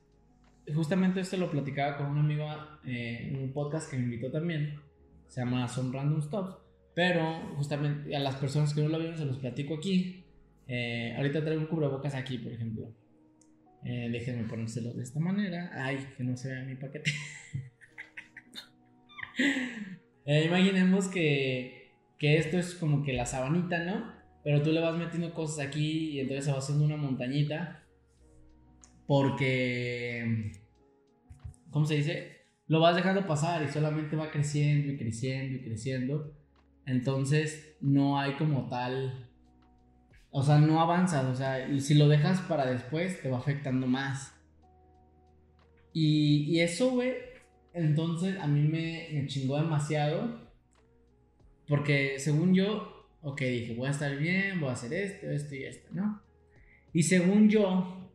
[0.75, 2.47] justamente esto lo platicaba con un amigo
[2.85, 4.81] eh, en un podcast que me invitó también.
[5.29, 6.57] Se llama Son Random Stops.
[6.95, 10.25] Pero justamente a las personas que no lo vieron se los platico aquí.
[10.69, 12.95] Eh, ahorita traigo un cubrebocas aquí, por ejemplo.
[13.85, 15.71] Eh, déjenme ponérselo de esta manera.
[15.75, 17.11] Ay, que no se vea mi paquete.
[20.47, 21.83] imaginemos que
[22.23, 24.15] que esto es como que la sabanita, ¿no?
[24.45, 27.85] Pero tú le vas metiendo cosas aquí y entonces se va haciendo una montañita.
[29.07, 30.53] Porque,
[31.71, 32.47] ¿cómo se dice?
[32.67, 36.33] Lo vas dejando pasar y solamente va creciendo y creciendo y creciendo.
[36.87, 39.29] Entonces no hay como tal...
[40.31, 41.27] O sea, no avanzas.
[41.27, 44.35] O sea, si lo dejas para después te va afectando más.
[45.93, 47.13] Y, y eso, güey,
[47.75, 50.43] entonces a mí me, me chingó demasiado
[51.73, 52.92] porque según yo,
[53.23, 56.23] ok, dije, voy a estar bien, voy a hacer esto, esto y esto, ¿no?
[56.93, 58.11] Y según yo,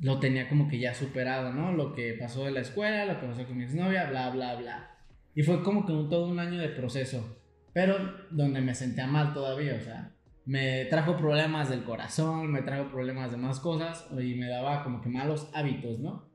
[0.00, 1.72] lo tenía como que ya superado, ¿no?
[1.72, 4.98] Lo que pasó de la escuela, lo que pasó con mi exnovia, bla, bla, bla.
[5.34, 7.38] Y fue como que un, todo un año de proceso.
[7.72, 7.96] Pero
[8.30, 10.12] donde me sentía mal todavía, o sea,
[10.44, 15.00] me trajo problemas del corazón, me trajo problemas de más cosas y me daba como
[15.00, 16.28] que malos hábitos, ¿no?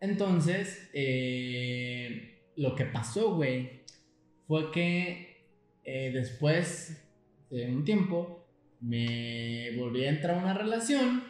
[0.00, 3.84] Entonces, eh, lo que pasó, güey,
[4.46, 5.25] fue que
[5.86, 7.00] eh, después
[7.48, 8.44] de un tiempo
[8.80, 11.22] me volví a entrar a una relación,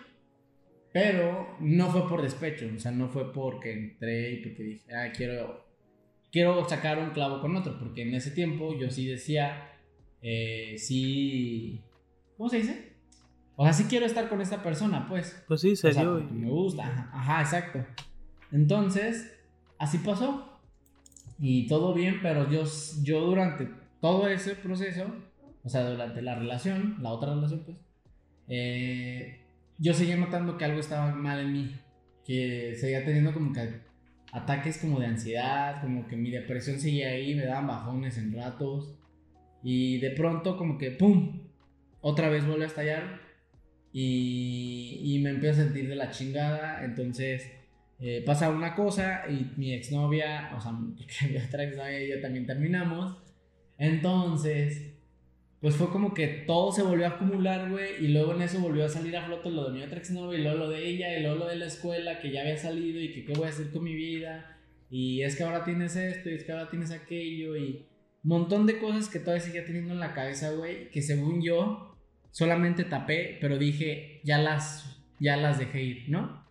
[0.92, 5.12] pero no fue por despecho, o sea, no fue porque entré y porque dije, ah,
[5.14, 5.66] quiero,
[6.32, 9.72] quiero sacar un clavo con otro, porque en ese tiempo yo sí decía,
[10.22, 11.82] eh, sí,
[12.38, 12.96] ¿cómo se dice?
[13.56, 15.44] O sea, sí quiero estar con esta persona, pues.
[15.46, 16.14] Pues sí, se dio.
[16.30, 17.84] me gusta, ajá, exacto.
[18.52, 19.38] Entonces,
[19.78, 20.60] así pasó
[21.38, 22.64] y todo bien, pero yo,
[23.02, 23.68] yo durante
[24.06, 25.04] todo ese proceso,
[25.64, 27.76] o sea, durante la relación, la otra relación, pues,
[28.46, 29.40] eh,
[29.78, 31.74] yo seguía notando que algo estaba mal en mí,
[32.24, 33.80] que seguía teniendo como que
[34.30, 38.96] ataques como de ansiedad, como que mi depresión seguía ahí, me daban bajones en ratos,
[39.64, 41.40] y de pronto como que, ¡pum!,
[42.00, 43.20] otra vez vuelve a estallar,
[43.92, 47.50] y, y me empiezo a sentir de la chingada, entonces
[47.98, 52.20] eh, pasa una cosa y mi exnovia, o sea, porque mi otra exnovia y yo
[52.20, 53.25] también terminamos.
[53.78, 54.94] Entonces,
[55.60, 58.84] pues fue como que todo se volvió a acumular, güey, y luego en eso volvió
[58.84, 61.22] a salir a flote lo de mi otra exnovia, y luego lo de ella, y
[61.22, 63.70] luego lo de la escuela, que ya había salido, y que qué voy a hacer
[63.70, 64.58] con mi vida,
[64.90, 67.86] y es que ahora tienes esto, y es que ahora tienes aquello, y
[68.26, 71.96] montón de cosas que todavía seguía teniendo en la cabeza, güey, que según yo
[72.32, 76.44] solamente tapé, pero dije, ya las, ya las dejé ir, ¿no?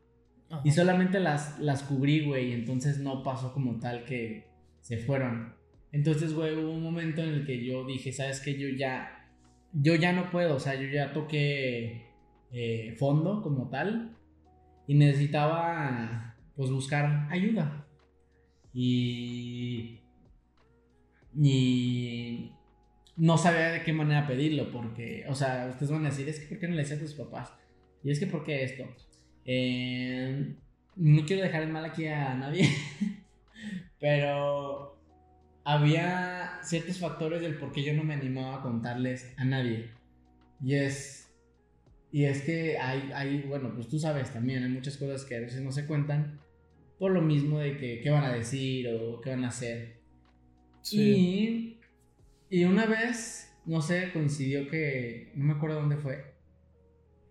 [0.63, 4.47] Y solamente las, las cubrí, güey, entonces no pasó como tal que
[4.79, 5.53] se fueron.
[5.95, 8.59] Entonces, güey, hubo un momento en el que yo dije, ¿sabes qué?
[8.59, 9.29] Yo ya,
[9.71, 12.07] yo ya no puedo, o sea, yo ya toqué
[12.51, 14.13] eh, fondo como tal
[14.87, 17.87] y necesitaba, pues, buscar ayuda.
[18.73, 20.01] Y,
[21.33, 22.51] y
[23.15, 26.47] no sabía de qué manera pedirlo, porque, o sea, ustedes van a decir, es que
[26.47, 27.53] ¿por qué no le decías a tus papás?
[28.03, 28.83] Y es que, ¿por qué esto?
[29.45, 30.55] Eh,
[30.97, 32.67] no quiero dejar en mal aquí a nadie,
[33.97, 34.94] pero
[35.65, 39.89] había ciertos factores del por qué yo no me animaba a contarles a nadie.
[40.63, 41.33] Y es,
[42.11, 45.41] y es que hay, hay, bueno, pues tú sabes también, hay muchas cosas que a
[45.41, 46.39] veces no se cuentan
[46.99, 49.97] por lo mismo de que qué van a decir o qué van a hacer.
[50.91, 51.79] Y,
[52.49, 56.35] y una vez, no sé, coincidió que, no me acuerdo dónde fue,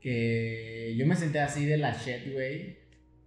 [0.01, 2.79] que yo me senté así de la shit, güey,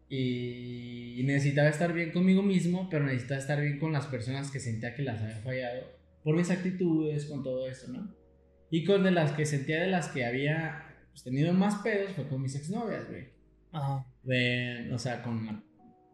[0.09, 4.95] y necesitaba estar bien conmigo mismo, pero necesitaba estar bien con las personas que sentía
[4.95, 8.13] que las había fallado por mis actitudes, con todo esto, ¿no?
[8.69, 12.27] Y con de las que sentía de las que había pues, tenido más pedos fue
[12.27, 13.29] con mis exnovias, güey.
[13.71, 14.05] Ajá.
[14.93, 15.63] o sea, con la,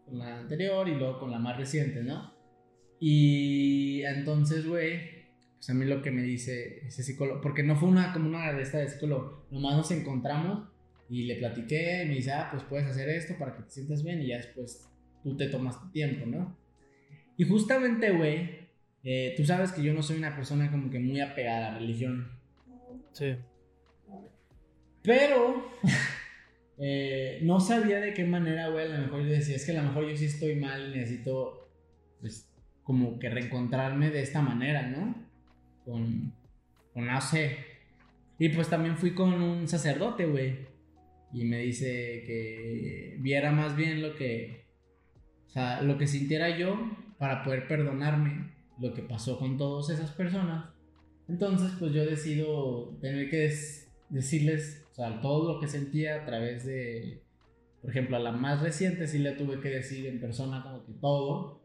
[0.05, 2.31] con la, anterior y luego con la más reciente, ¿no?
[2.99, 5.23] Y entonces, güey,
[5.55, 8.53] pues a mí lo que me dice ese psicólogo, porque no fue una como una
[8.53, 10.69] de esta de psicólogo, nomás nos encontramos
[11.09, 14.03] y le platiqué y me dice, ah, pues puedes hacer esto para que te sientas
[14.03, 14.89] bien y ya después
[15.21, 16.57] tú te tomas tu tiempo, ¿no?
[17.37, 18.67] Y justamente, güey,
[19.03, 21.79] eh, tú sabes que yo no soy una persona como que muy apegada a la
[21.79, 22.31] religión.
[23.11, 23.35] Sí.
[25.01, 25.71] Pero
[26.77, 29.81] eh, no sabía de qué manera, güey, a lo mejor yo decía, es que a
[29.81, 31.69] lo mejor yo sí estoy mal y necesito,
[32.21, 32.49] pues,
[32.83, 35.15] como que reencontrarme de esta manera, ¿no?
[35.85, 36.33] Con,
[36.93, 37.57] con no sé.
[38.39, 40.72] Y pues también fui con un sacerdote, güey
[41.33, 44.65] y me dice que viera más bien lo que,
[45.47, 46.77] o sea, lo que sintiera yo
[47.17, 50.69] para poder perdonarme lo que pasó con todas esas personas.
[51.27, 53.51] Entonces, pues yo decido tener que
[54.09, 57.23] decirles, o sea, todo lo que sentía a través de,
[57.81, 60.93] por ejemplo, a la más reciente sí le tuve que decir en persona como que
[60.93, 61.61] todo,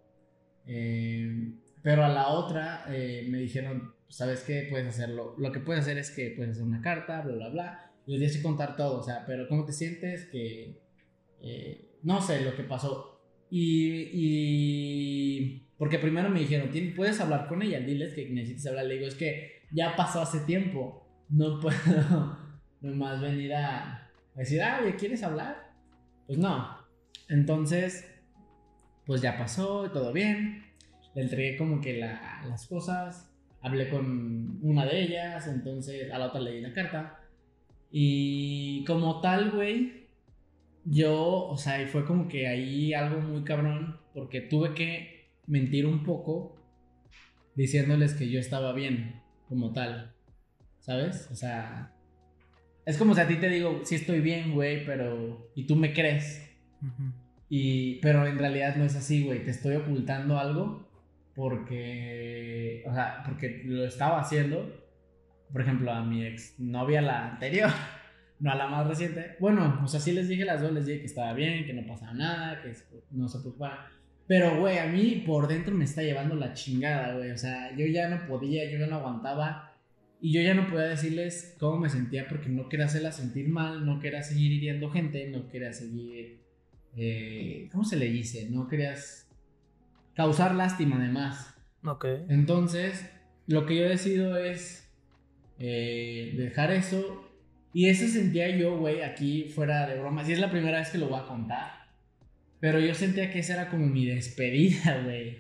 [0.67, 1.53] eh,
[1.83, 4.67] pero a la otra eh, me dijeron, ¿sabes qué?
[4.71, 7.88] Puedes hacerlo, lo que puedes hacer es que puedes hacer una carta, bla, bla, bla
[8.09, 10.25] les tienes que contar todo, o sea, pero ¿cómo te sientes?
[10.27, 10.81] Que,
[11.43, 13.21] eh, no sé, lo que pasó.
[13.51, 18.87] Y, y, porque primero me dijeron, puedes hablar con ella, diles que necesitas hablar.
[18.87, 22.39] Le digo, es que ya pasó hace tiempo, no puedo
[22.81, 25.75] nomás venir a, decir, ah, ¿quieres hablar?
[26.27, 26.79] Pues no.
[27.29, 28.11] Entonces,
[29.05, 30.65] pues ya pasó, todo bien.
[31.15, 36.41] Le entregué como que las cosas, hablé con una de ellas, entonces a la otra
[36.41, 37.18] le di la carta.
[37.91, 40.09] Y como tal, güey,
[40.85, 45.87] yo, o sea, y fue como que ahí algo muy cabrón, porque tuve que mentir
[45.87, 46.57] un poco
[47.55, 50.15] diciéndoles que yo estaba bien, como tal,
[50.81, 51.29] ¿sabes?
[51.33, 51.95] O sea,
[52.87, 55.51] es como si a ti te digo, sí estoy bien, güey, pero...
[55.55, 56.43] Y tú me crees.
[57.49, 60.89] Y, pero en realidad no es así, güey, te estoy ocultando algo
[61.35, 64.73] porque, o sea, porque lo estaba haciendo
[65.53, 67.71] por ejemplo, a mi ex novia, la anterior,
[68.41, 69.37] no a la más reciente.
[69.41, 71.87] Bueno, o sea, sí les dije las dos, les dije que estaba bien, que no
[71.87, 72.73] pasaba nada, que
[73.11, 73.91] no se preocupara.
[74.29, 77.31] Pero, güey, a mí por dentro me está llevando la chingada, güey.
[77.31, 79.73] O sea, yo ya no podía, yo ya no aguantaba.
[80.21, 83.87] Y yo ya no podía decirles cómo me sentía porque no quería hacerla sentir mal,
[83.87, 86.41] no quería seguir hiriendo gente, no quería seguir...
[86.97, 88.49] Eh, ¿Cómo se le dice?
[88.51, 89.29] No querías
[90.15, 91.55] causar lástima además.
[91.85, 92.05] Ok.
[92.29, 93.09] Entonces,
[93.47, 94.78] lo que yo decido es
[95.59, 97.25] eh, dejar eso.
[97.73, 100.29] Y eso sentía yo, güey, aquí fuera de bromas.
[100.29, 101.71] Y es la primera vez que lo voy a contar.
[102.61, 105.37] Pero yo sentía que esa era como mi despedida, güey.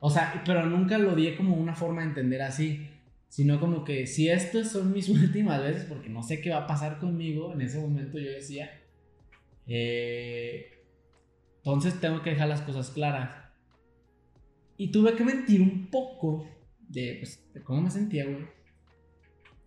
[0.00, 2.88] O sea, pero nunca lo di como una forma de entender así.
[3.28, 6.66] Sino como que si estas son mis últimas veces, porque no sé qué va a
[6.66, 8.70] pasar conmigo, en ese momento yo decía,
[9.66, 10.70] eh,
[11.58, 13.46] entonces tengo que dejar las cosas claras.
[14.76, 16.48] Y tuve que mentir un poco
[16.88, 18.55] de, pues, de cómo me sentía, güey.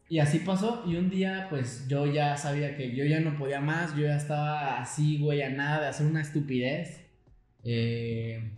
[0.09, 3.61] Y así pasó, y un día pues yo ya sabía que yo ya no podía
[3.61, 7.05] más, yo ya estaba así, güey, a nada de hacer una estupidez.
[7.63, 8.51] Eh,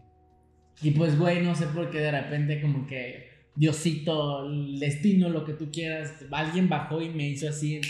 [0.82, 5.45] y pues, güey, no sé por qué de repente como que Diosito, el destino, lo
[5.45, 6.14] que tú quieras.
[6.32, 7.82] Alguien bajó y me hizo así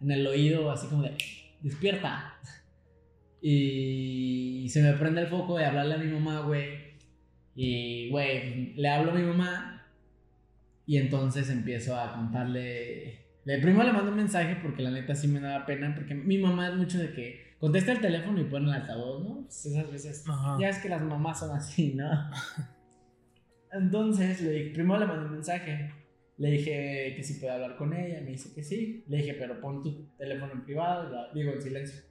[0.00, 1.16] en, el oído, así como de,
[1.60, 2.34] despierta.
[3.48, 6.96] Y se me prende el foco de hablarle a mi mamá, güey.
[7.54, 9.75] Y, güey, le hablo a mi mamá.
[10.86, 13.26] Y entonces empiezo a contarle.
[13.44, 15.94] Le primero le mando un mensaje porque la neta sí me daba pena.
[15.94, 19.42] Porque mi mamá es mucho de que contesta el teléfono y pone el altavoz, ¿no?
[19.42, 20.24] Pues esas veces.
[20.60, 22.08] Ya es que las mamás son así, ¿no?
[23.72, 25.92] Entonces, le dije, primero le mandé un mensaje.
[26.38, 28.20] Le dije que si puede hablar con ella.
[28.20, 29.04] Me dice que sí.
[29.08, 31.32] Le dije, pero pon tu teléfono en privado.
[31.34, 32.02] digo, en silencio.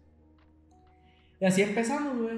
[1.39, 2.37] Y así empezamos, güey.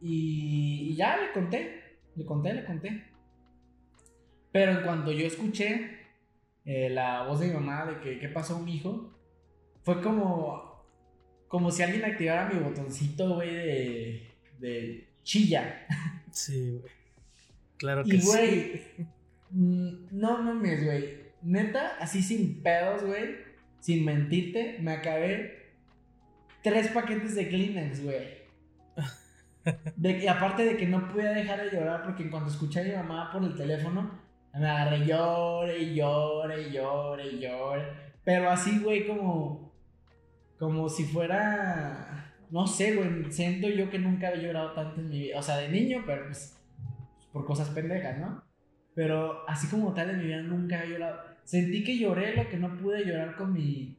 [0.00, 1.82] Y, ya le conté.
[2.14, 3.04] Le conté, le conté.
[4.56, 5.98] Pero en cuanto yo escuché
[6.64, 9.14] eh, la voz de mi mamá de que qué pasó mi hijo,
[9.82, 10.82] fue como
[11.46, 15.86] como si alguien activara mi botoncito, güey, de, de chilla.
[16.30, 16.92] Sí, güey.
[17.76, 18.82] Claro que y, güey,
[19.50, 21.04] mm, no mames, güey.
[21.42, 23.36] Neta, así sin pedos, güey,
[23.80, 25.66] sin mentirte, me acabé
[26.62, 28.26] tres paquetes de Kleenex, güey.
[30.22, 32.92] y aparte de que no podía dejar de llorar porque en cuanto escuché a mi
[32.92, 34.24] mamá por el teléfono,
[34.58, 37.82] me agarré llore llore llore llore.
[38.24, 39.66] Pero así, güey, como
[40.58, 45.18] como si fuera, no sé, güey, siento yo que nunca había llorado tanto en mi
[45.20, 46.56] vida, o sea, de niño, pero pues
[47.32, 48.42] por cosas pendejas, ¿no?
[48.94, 51.20] Pero así como tal en mi vida nunca había llorado.
[51.44, 53.98] Sentí que lloré lo que no pude llorar con mi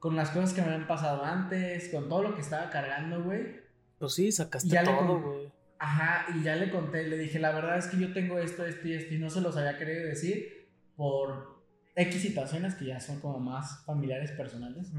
[0.00, 3.60] con las cosas que me habían pasado antes, con todo lo que estaba cargando, güey.
[4.00, 5.52] Pues sí, sacaste todo, güey.
[5.84, 8.86] Ajá, y ya le conté, le dije, la verdad es que yo tengo esto, esto
[8.86, 11.60] y esto, y no se los había querido decir por
[11.96, 14.92] X situaciones que ya son como más familiares, personales.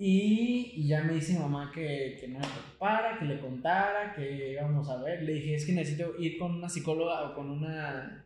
[0.00, 4.90] Y, ya me dice mamá que, que, no me preocupara, que le contara, que íbamos
[4.90, 5.22] a ver.
[5.22, 8.24] Le dije, es que necesito ir con una psicóloga o con una...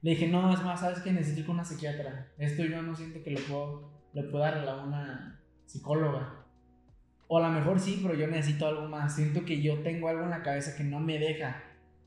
[0.00, 2.28] Le dije, no, es más, sabes que necesito ir con una psiquiatra.
[2.38, 6.43] Esto yo no siento que le puedo, le pueda arreglar a una psicóloga.
[7.28, 9.16] O a lo mejor sí, pero yo necesito algo más.
[9.16, 11.62] Siento que yo tengo algo en la cabeza que no me deja.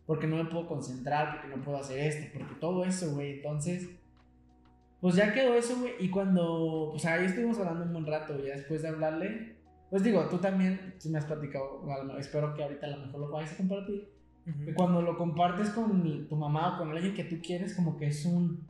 [0.05, 3.33] Porque no me puedo concentrar, porque no puedo hacer esto, porque todo eso, güey.
[3.33, 3.89] Entonces,
[5.01, 5.93] pues ya quedó eso, güey.
[5.99, 9.57] Y cuando, pues ahí estuvimos hablando un buen rato, ya después de hablarle,
[9.89, 11.83] pues digo, tú también, si me has platicado,
[12.17, 14.09] espero que ahorita a lo mejor lo vayas a compartir.
[14.75, 18.25] Cuando lo compartes con tu mamá o con alguien que tú quieres, como que es
[18.25, 18.65] un.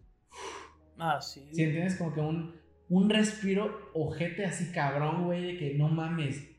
[0.97, 1.47] Ah, sí.
[1.51, 2.55] Si entiendes, como que un,
[2.89, 6.49] un respiro ojete así cabrón, güey, de que no mames,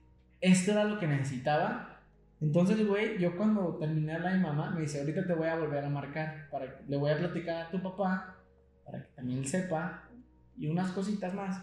[0.40, 2.02] esto era lo que necesitaba.
[2.40, 5.84] Entonces, güey, yo cuando terminé la de mamá, me dice, ahorita te voy a volver
[5.84, 8.36] a marcar, para, le voy a platicar a tu papá
[8.84, 10.08] para que también sepa
[10.56, 11.62] y unas cositas más.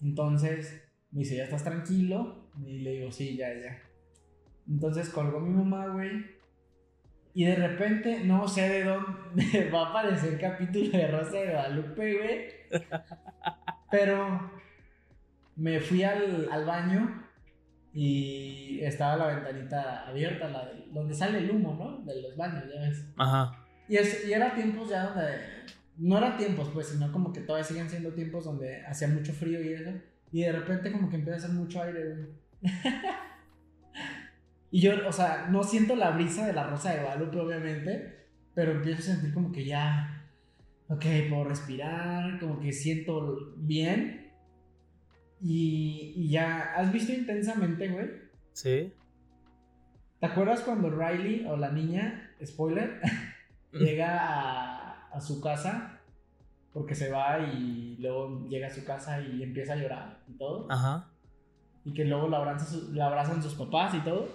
[0.00, 2.50] Entonces me dice, ¿ya estás tranquilo?
[2.64, 3.78] Y le digo, sí, ya, ya.
[4.68, 6.24] Entonces colgó mi mamá, güey.
[7.34, 11.50] Y de repente, no sé de dónde va a aparecer el capítulo de Rosa de
[11.50, 12.82] Guadalupe, güey.
[13.90, 14.50] Pero
[15.56, 17.24] me fui al, al baño
[17.92, 22.04] y estaba la ventanita abierta, la donde sale el humo, ¿no?
[22.04, 23.04] De los baños, ya ves.
[23.16, 23.66] Ajá.
[23.88, 25.38] Y, es, y era tiempos ya donde
[25.98, 29.62] no era tiempos, pues, sino como que todavía siguen siendo tiempos donde hacía mucho frío
[29.62, 29.90] y eso.
[30.32, 32.28] Y de repente como que empieza a hacer mucho aire, güey.
[34.70, 38.72] y yo, o sea, no siento la brisa de la rosa de Guadalupe, obviamente, pero
[38.72, 40.19] empiezo a sentir como que ya,
[40.90, 44.32] ok, puedo respirar, como que siento bien.
[45.40, 48.08] Y, y ya, ¿has visto intensamente, güey?
[48.52, 48.92] Sí.
[50.20, 53.00] ¿Te acuerdas cuando Riley o la niña, spoiler,
[53.72, 55.98] llega a a su casa
[56.72, 60.70] porque se va y luego llega a su casa y empieza a llorar y todo.
[60.70, 61.10] Ajá.
[61.84, 64.28] Y que luego la abrazan, la abrazan sus papás y todo.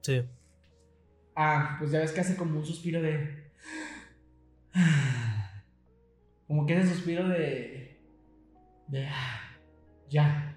[0.00, 0.22] Sí.
[1.36, 3.52] Ah, pues ya ves que hace como un suspiro de...
[6.52, 7.96] Como que ese suspiro de...
[8.88, 9.08] De...
[10.10, 10.54] Ya.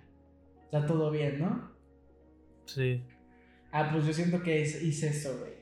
[0.65, 1.71] Está todo bien, ¿no?
[2.65, 3.01] Sí.
[3.71, 5.53] Ah, pues yo siento que hice eso, güey.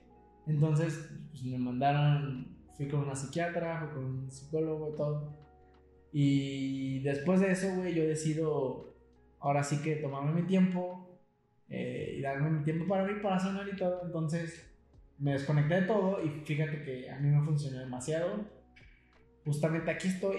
[0.47, 5.38] Entonces, pues me mandaron fui con una psiquiatra, fui con un psicólogo y todo.
[6.11, 8.95] Y después de eso, güey, yo decido
[9.39, 11.15] ahora sí que tomarme mi tiempo
[11.69, 14.01] eh, y darme mi tiempo para mí, para sanar y todo.
[14.03, 14.67] Entonces
[15.19, 18.62] me desconecté de todo y fíjate que a mí me funcionó demasiado.
[19.45, 20.37] Justamente aquí estoy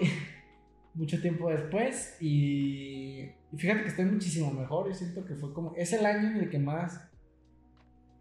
[0.94, 4.88] mucho tiempo después y, y fíjate que estoy muchísimo mejor.
[4.88, 7.10] Yo siento que fue como, es el año en el que más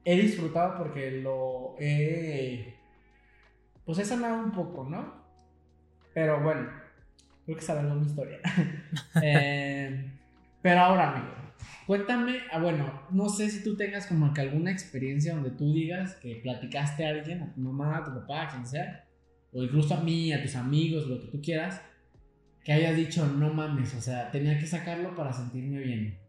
[0.05, 2.73] he disfrutado porque lo he
[3.85, 5.13] pues he sanado un poco, ¿no?
[6.13, 6.69] Pero bueno,
[7.45, 8.39] creo que sabemos mi historia.
[9.21, 10.11] Eh,
[10.61, 11.33] pero ahora, amigo,
[11.85, 16.15] cuéntame, ah, bueno, no sé si tú tengas como que alguna experiencia donde tú digas
[16.15, 19.02] que platicaste a alguien, a tu mamá, a tu papá, a quien sea,
[19.53, 21.81] o incluso a mí, a tus amigos, lo que tú quieras,
[22.63, 26.19] que hayas dicho, no mames, o sea, tenía que sacarlo para sentirme bien?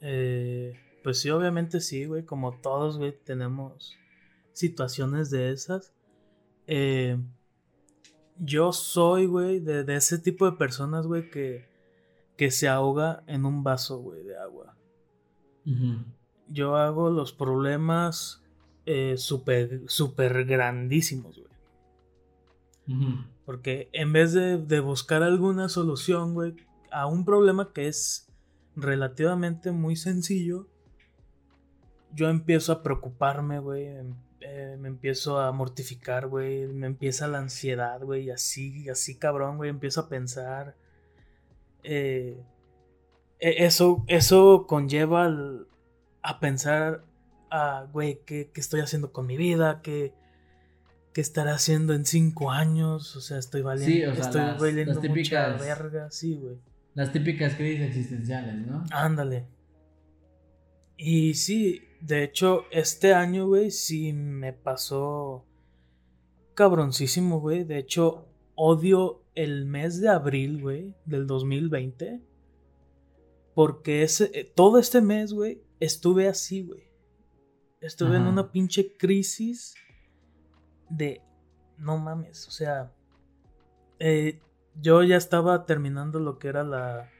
[0.00, 3.96] Eh, pues sí, obviamente sí, güey, como todos, güey, tenemos
[4.52, 5.94] situaciones de esas.
[6.66, 7.18] Eh,
[8.38, 11.68] yo soy, güey, de, de, ese tipo de personas, güey, que,
[12.36, 14.76] que se ahoga en un vaso, güey, de agua.
[16.48, 18.42] Yo hago los problemas
[18.84, 21.51] eh, súper, súper grandísimos, güey.
[23.44, 26.54] Porque en vez de, buscar alguna solución, güey,
[26.90, 28.28] a un problema que es
[28.76, 30.66] relativamente muy sencillo,
[32.14, 33.86] yo empiezo a preocuparme, güey.
[33.86, 36.66] Em, eh, me empiezo a mortificar, güey.
[36.66, 38.30] Me empieza la ansiedad, güey.
[38.30, 39.70] Así, así cabrón, güey.
[39.70, 40.76] Empiezo a pensar.
[41.84, 42.42] Eh,
[43.42, 45.28] e, eso, eso conlleva
[46.22, 47.04] a pensar,
[47.50, 49.82] a, güey, ¿qué, estoy haciendo con mi vida?
[49.82, 50.14] ¿Qué,
[51.12, 53.16] ¿Qué estaré haciendo en cinco años?
[53.16, 56.56] O sea, estoy valiendo, estoy las, valiendo mucha verga, sí, güey.
[56.94, 58.84] Las típicas crisis existenciales, ¿no?
[58.90, 59.46] Ándale.
[60.96, 65.44] Y sí, de hecho, este año, güey, sí me pasó
[66.54, 67.64] cabroncísimo, güey.
[67.64, 72.22] De hecho, odio el mes de abril, güey, del 2020.
[73.54, 76.84] Porque ese, eh, todo este mes, güey, estuve así, güey.
[77.80, 79.74] Estuve en una pinche crisis
[80.96, 81.20] de...
[81.78, 82.92] No mames, o sea...
[83.98, 84.40] Eh,
[84.80, 87.10] yo ya estaba terminando lo que era la...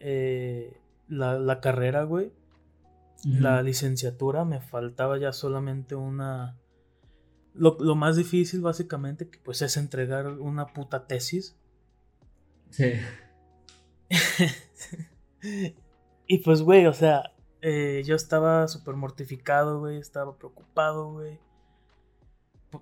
[0.00, 2.32] Eh, la, la carrera, güey
[3.24, 6.56] la licenciatura, me faltaba ya solamente una...
[7.52, 11.56] Lo, más difícil básicamente que pues es entregar una puta tesis.
[12.70, 12.92] Sí.
[16.28, 21.40] y pues, güey, o sea, eh, yo estaba súper mortificado, güey, estaba preocupado, güey.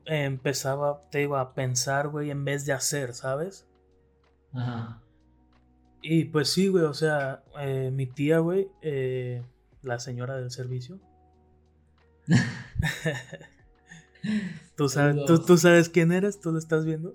[0.05, 3.67] Empezaba, te iba a pensar, güey, en vez de hacer, ¿sabes?
[4.53, 5.03] Ajá.
[6.03, 9.43] Y pues sí, güey, o sea, eh, mi tía, güey, eh,
[9.83, 11.01] la señora del servicio.
[14.77, 17.15] ¿Tú, sabes, ¿tú, sabes quién eres, tú lo estás viendo.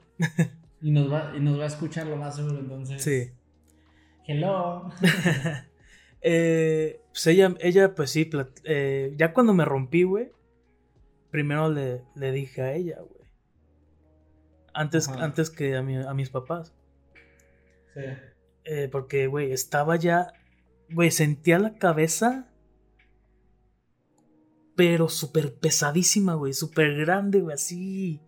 [0.82, 3.02] y, nos va, y nos va a escuchar lo más seguro entonces.
[3.02, 3.32] Sí.
[4.26, 4.90] Hello.
[6.22, 8.30] eh, pues ella, ella, pues sí,
[9.16, 10.32] ya cuando me rompí, güey,
[11.34, 13.28] primero le, le, dije a ella, güey.
[14.72, 16.74] Antes, antes que a, a mis papás.
[17.96, 18.02] Sí.
[18.66, 20.32] Eh, porque, güey, estaba ya,
[20.92, 22.54] güey, sentía la cabeza
[24.76, 28.22] pero súper pesadísima, güey, súper grande, güey, así.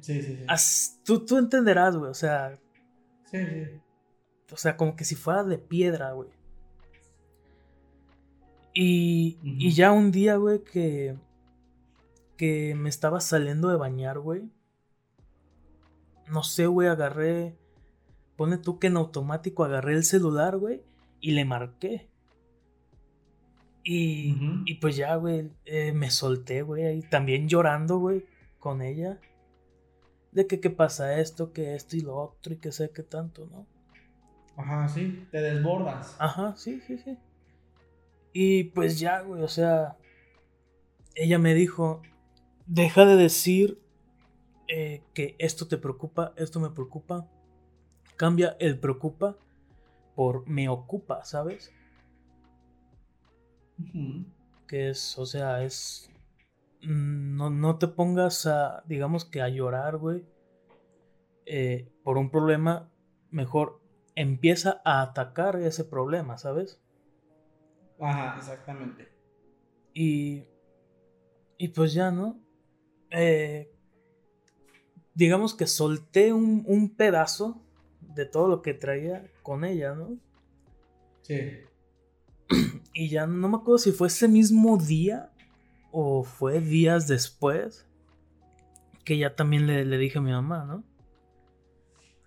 [0.00, 1.00] Sí, sí, sí.
[1.04, 2.58] tú, tú entenderás, güey, o sea.
[3.30, 3.80] Sí, sí.
[4.50, 6.28] O sea, como que si fuera de piedra, güey.
[8.74, 11.16] Y, y ya un día, güey, que.
[12.36, 14.50] Que me estaba saliendo de bañar, güey.
[16.28, 17.56] No sé, güey, agarré.
[18.36, 20.82] Pone tú que en automático agarré el celular, güey.
[21.20, 22.12] Y le marqué.
[23.84, 28.24] Y, y pues ya, güey, eh, me solté, güey, ahí también llorando, güey,
[28.58, 29.18] con ella.
[30.30, 33.46] De que qué pasa esto, que esto y lo otro y que sé qué tanto,
[33.46, 33.66] ¿no?
[34.56, 36.14] Ajá, sí, te desbordas.
[36.18, 37.18] Ajá, sí, sí, sí.
[38.32, 39.96] Y pues ya, güey, o sea,
[41.14, 42.02] ella me dijo,
[42.72, 43.78] deja de decir
[44.66, 47.28] eh, que esto te preocupa, esto me preocupa.
[48.16, 49.36] Cambia el preocupa
[50.14, 51.70] por me ocupa, ¿sabes?
[54.66, 56.10] Que es, o sea, es...
[56.82, 60.24] Mm, no, no te pongas a, digamos que a llorar, güey.
[61.44, 62.90] Eh, por un problema,
[63.30, 63.82] mejor
[64.14, 66.80] empieza a atacar ese problema, ¿sabes?
[68.00, 69.08] Ajá, exactamente.
[69.92, 70.44] Y,
[71.58, 72.41] y pues ya, ¿no?
[73.12, 73.70] Eh,
[75.14, 77.60] digamos que solté un, un, pedazo
[78.00, 80.16] de todo lo que traía con ella, ¿no?
[81.22, 81.38] Sí.
[82.94, 85.30] Y ya no me acuerdo si fue ese mismo día
[85.92, 87.86] o fue días después
[89.04, 90.84] que ya también le, dije a mi mamá, ¿no?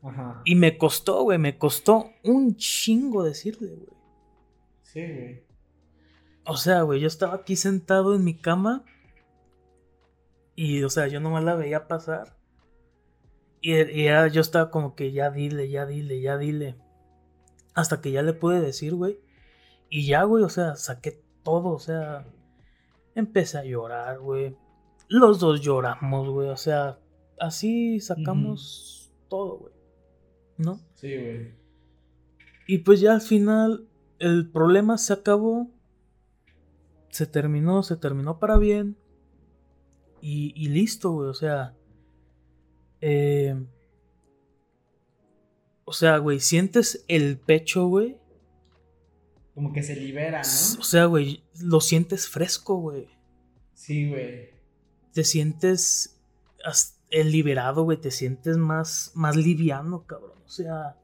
[0.09, 0.41] Ajá.
[0.43, 3.89] Y me costó, güey, me costó un chingo decirle, güey.
[4.83, 5.43] Sí, güey.
[6.45, 8.83] O sea, güey, yo estaba aquí sentado en mi cama
[10.55, 12.37] y, o sea, yo nomás la veía pasar.
[13.61, 16.75] Y, y yo estaba como que ya dile, ya dile, ya dile.
[17.73, 19.19] Hasta que ya le pude decir, güey.
[19.89, 22.25] Y ya, güey, o sea, saqué todo, o sea,
[23.15, 24.55] empecé a llorar, güey.
[25.07, 26.99] Los dos lloramos, güey, o sea,
[27.39, 29.73] así sacamos todo, güey.
[30.57, 30.79] ¿No?
[30.95, 31.53] Sí, güey.
[32.67, 33.87] Y pues ya al final
[34.19, 35.69] el problema se acabó.
[37.09, 38.97] Se terminó, se terminó para bien.
[40.21, 41.75] Y, y listo, güey, o sea,
[43.01, 43.55] Eh,
[45.85, 48.17] o sea, güey, sientes el pecho, güey.
[49.53, 50.79] Como que se libera, ¿no?
[50.79, 53.07] O sea, güey, lo sientes fresco, güey.
[53.73, 54.49] Sí, güey.
[55.13, 56.19] Te sientes
[57.11, 57.97] el liberado, güey.
[57.97, 60.39] Te sientes más, más liviano, cabrón.
[60.45, 60.97] O sea,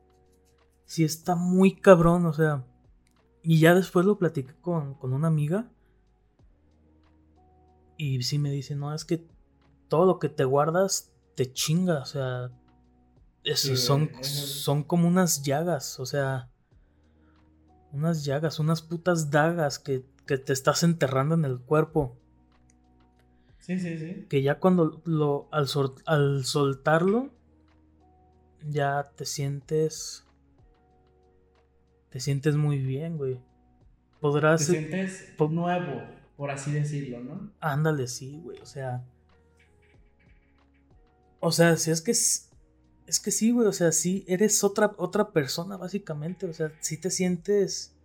[0.86, 2.66] sí está muy cabrón, o sea.
[3.44, 5.70] Y ya después lo platiqué con, con una amiga.
[8.02, 9.24] Y sí me dice, no, es que
[9.88, 12.50] todo lo que te guardas te chinga, o sea,
[13.54, 16.50] son, son como unas llagas, o sea,
[17.92, 22.18] unas llagas, unas putas dagas que, te estás enterrando en el cuerpo.
[23.60, 24.26] Sí, sí, sí.
[24.28, 25.68] Que ya cuando lo, al,
[26.08, 27.30] al soltarlo,
[28.68, 30.26] ya te sientes,
[32.10, 33.40] te sientes muy bien, güey.
[34.20, 34.66] Podrás...
[34.66, 37.54] Te sientes nuevo por así decirlo, ¿no?
[37.60, 39.06] Ándale, sí, güey, o sea...
[41.40, 42.10] O sea, si es que...
[42.10, 42.50] Es,
[43.24, 47.12] que sí, güey, o sea, sí, eres otra, otra persona, básicamente, o sea, sí te
[47.12, 47.96] sientes...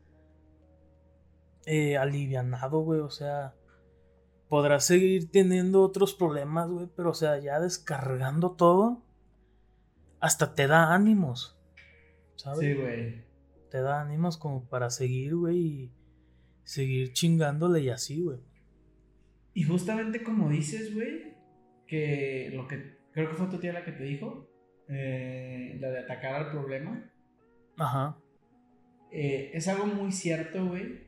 [1.65, 3.55] Eh, alivianado, güey, o sea...
[4.51, 9.03] Podrás seguir teniendo otros problemas, güey, pero o sea, ya descargando todo,
[10.21, 11.59] hasta te da ánimos,
[12.35, 12.59] ¿sabes?
[12.59, 13.25] Sí, güey.
[13.71, 15.96] Te da ánimos como para seguir, güey, y
[16.67, 18.41] seguir chingándole y así, güey.
[19.55, 21.35] Y justamente como dices, güey,
[21.87, 24.51] que lo que creo que fue tu tía la que te dijo,
[24.89, 27.11] eh, la de atacar al problema.
[27.79, 28.19] Ajá.
[29.13, 31.07] Eh, es algo muy cierto, güey.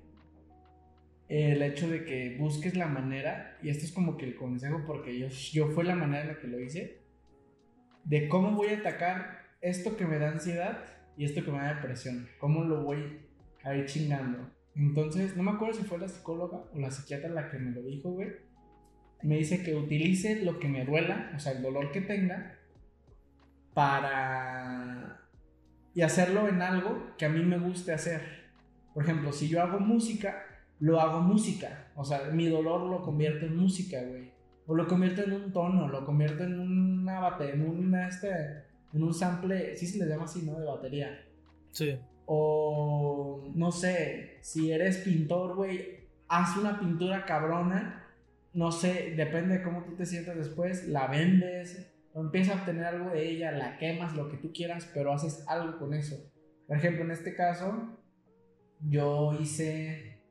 [1.29, 5.19] El hecho de que busques la manera, y esto es como que el consejo, porque
[5.19, 7.03] yo, yo fue la manera en la que lo hice,
[8.05, 10.85] de cómo voy a atacar esto que me da ansiedad
[11.17, 12.29] y esto que me da depresión.
[12.39, 13.19] ¿Cómo lo voy
[13.65, 14.58] a ir chingando?
[14.79, 17.83] Entonces, no me acuerdo si fue la psicóloga o la psiquiatra la que me lo
[17.83, 18.29] dijo, güey.
[19.23, 22.55] Me dice que utilice lo que me duela, o sea, el dolor que tenga,
[23.75, 25.21] para...
[25.95, 28.21] y hacerlo en algo que a mí me guste hacer.
[28.95, 30.45] Por ejemplo, si yo hago música,
[30.79, 31.91] lo hago música.
[31.97, 34.31] O sea, mi dolor lo convierto en música, güey.
[34.69, 38.29] O lo convierto en un tono, lo convierto en una batería, en una, este,
[38.93, 40.57] en un sample, sí se le llama así, ¿no?
[40.61, 41.21] De batería.
[41.73, 41.99] Sí.
[42.27, 48.07] O no sé, si eres pintor, güey, haz una pintura cabrona.
[48.53, 50.89] No sé, depende de cómo tú te sientas después.
[50.89, 54.91] La vendes, o empiezas a obtener algo de ella, la quemas, lo que tú quieras,
[54.95, 56.17] pero haces algo con eso.
[56.67, 57.99] Por ejemplo, en este caso,
[58.81, 60.23] yo hice.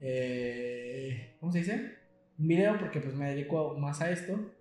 [0.00, 1.98] Eh, ¿Cómo se dice?
[2.38, 4.52] Un video porque pues me dedico más a esto.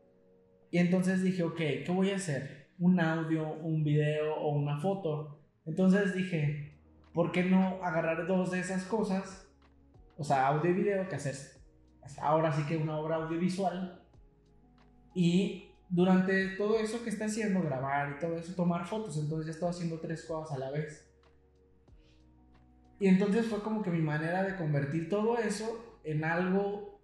[0.71, 2.69] Y entonces dije, ok, ¿qué voy a hacer?
[2.77, 5.39] ¿Un audio, un video o una foto?
[5.65, 6.68] Entonces dije,
[7.19, 9.45] ¿por qué no agarrar dos de esas cosas?
[10.17, 11.35] O sea, audio y video, que hacer
[12.21, 14.01] ahora sí que una obra audiovisual.
[15.13, 19.17] Y durante todo eso que está haciendo, grabar y todo eso, tomar fotos.
[19.17, 21.11] Entonces ya estaba haciendo tres cosas a la vez.
[23.01, 27.01] Y entonces fue como que mi manera de convertir todo eso en algo,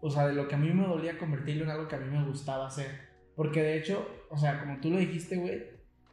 [0.00, 2.10] o sea, de lo que a mí me dolía convertirlo en algo que a mí
[2.10, 3.10] me gustaba hacer.
[3.36, 5.71] Porque de hecho, o sea, como tú lo dijiste, güey,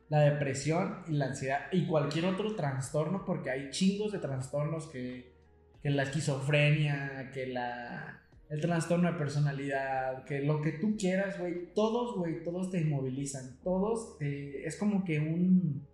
[0.09, 5.33] la depresión y la ansiedad y cualquier otro trastorno, porque hay chingos de trastornos que,
[5.81, 11.73] que la esquizofrenia, que la, el trastorno de personalidad, que lo que tú quieras, güey,
[11.75, 15.87] todos, güey, todos te inmovilizan, todos, es como que un,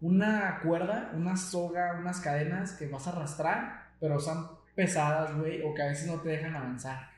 [0.00, 5.72] una cuerda, una soga, unas cadenas que vas a arrastrar, pero son pesadas, güey, o
[5.72, 7.08] que a veces no te dejan avanzar.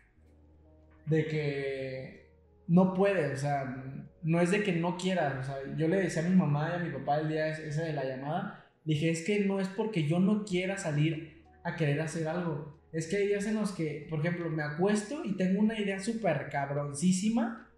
[1.07, 2.31] De que
[2.67, 6.25] no puedes, o sea, no es de que no quieras, o sea, yo le decía
[6.25, 9.25] a mi mamá y a mi papá el día ese de la llamada, dije, es
[9.25, 13.29] que no es porque yo no quiera salir a querer hacer algo, es que hay
[13.29, 17.69] días en los que, por ejemplo, me acuesto y tengo una idea súper cabroncísima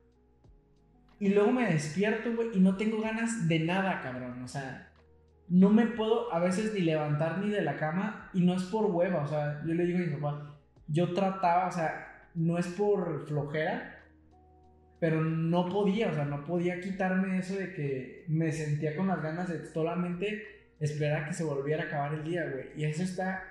[1.18, 4.92] y luego me despierto, güey, y no tengo ganas de nada, cabrón, o sea,
[5.48, 8.86] no me puedo a veces ni levantar ni de la cama y no es por
[8.86, 12.66] hueva, o sea, yo le digo a mi papá, yo trataba, o sea, no es
[12.68, 13.95] por flojera,
[14.98, 19.22] pero no podía, o sea, no podía quitarme eso de que me sentía con las
[19.22, 20.42] ganas de solamente
[20.80, 22.66] esperar a que se volviera a acabar el día, güey.
[22.76, 23.42] Y eso está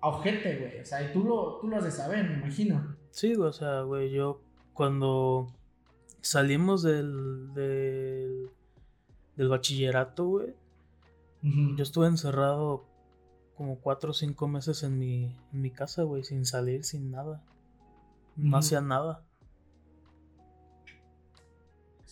[0.00, 0.80] a ojete, güey.
[0.80, 2.96] O sea, y tú lo, tú lo has de saber, me imagino.
[3.10, 4.40] Sí, o sea, güey, yo
[4.72, 5.48] cuando
[6.20, 8.50] salimos del, del,
[9.36, 10.54] del bachillerato, güey,
[11.42, 12.84] yo estuve encerrado
[13.56, 17.42] como cuatro o cinco meses en mi, en mi casa, güey, sin salir, sin nada.
[18.36, 19.22] No hacía nada.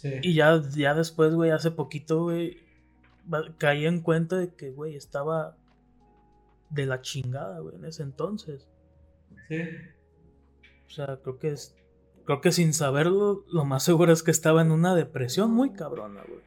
[0.03, 2.59] Y ya, ya después, güey, hace poquito, güey,
[3.59, 5.57] caí en cuenta de que, güey, estaba
[6.71, 8.69] de la chingada, güey, en ese entonces.
[9.49, 9.61] Sí.
[10.87, 11.77] O sea, creo que es,
[12.25, 16.23] creo que sin saberlo, lo más seguro es que estaba en una depresión muy cabrona,
[16.27, 16.41] güey.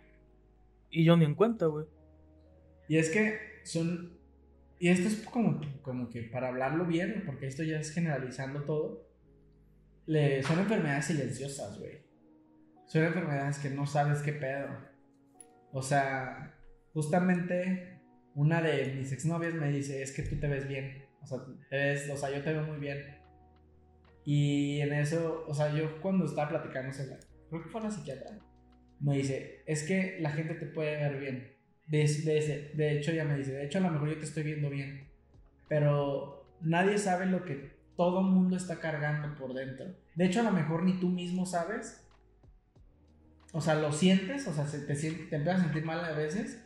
[0.91, 1.85] Y yo ni en cuenta, güey.
[2.87, 4.17] Y es que son.
[4.79, 9.07] Y esto es como, como que para hablarlo bien, porque esto ya es generalizando todo.
[10.05, 12.06] Le, son enfermedades silenciosas, güey.
[12.87, 14.69] Son enfermedades que no sabes qué pedo.
[15.71, 16.53] O sea,
[16.93, 17.99] justamente
[18.33, 21.05] una de mis exnovias me dice, es que tú te ves bien.
[21.21, 23.17] O sea, te o sea, yo te veo muy bien.
[24.25, 26.95] Y en eso, o sea, yo cuando estaba platicando,
[27.49, 28.37] creo que fue la psiquiatra,
[28.99, 31.53] me dice, es que la gente te puede ver bien.
[31.87, 34.43] De, de, de hecho, ella me dice, de hecho, a lo mejor yo te estoy
[34.43, 35.07] viendo bien.
[35.69, 39.95] Pero nadie sabe lo que todo mundo está cargando por dentro.
[40.15, 42.06] De hecho, a lo mejor ni tú mismo sabes.
[43.53, 46.61] O sea, lo sientes, o sea, te, te empiezas a sentir mal a veces,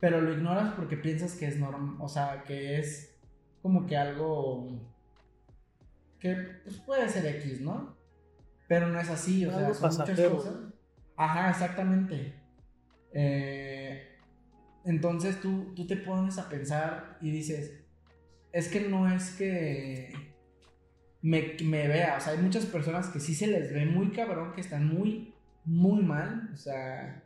[0.00, 3.18] pero lo ignoras porque piensas que es normal, o sea, que es
[3.62, 4.80] como que algo
[6.18, 7.96] que pues, puede ser X, ¿no?
[8.68, 10.54] Pero no es así, o sea, son muchas cosas.
[11.16, 12.34] Ajá, exactamente.
[13.12, 14.16] Eh,
[14.84, 17.80] entonces tú, tú te pones a pensar y dices,
[18.52, 20.12] es que no es que
[21.22, 24.52] me, me, vea, o sea, hay muchas personas que sí se les ve muy cabrón,
[24.52, 25.34] que están muy,
[25.70, 27.22] muy mal, o sea,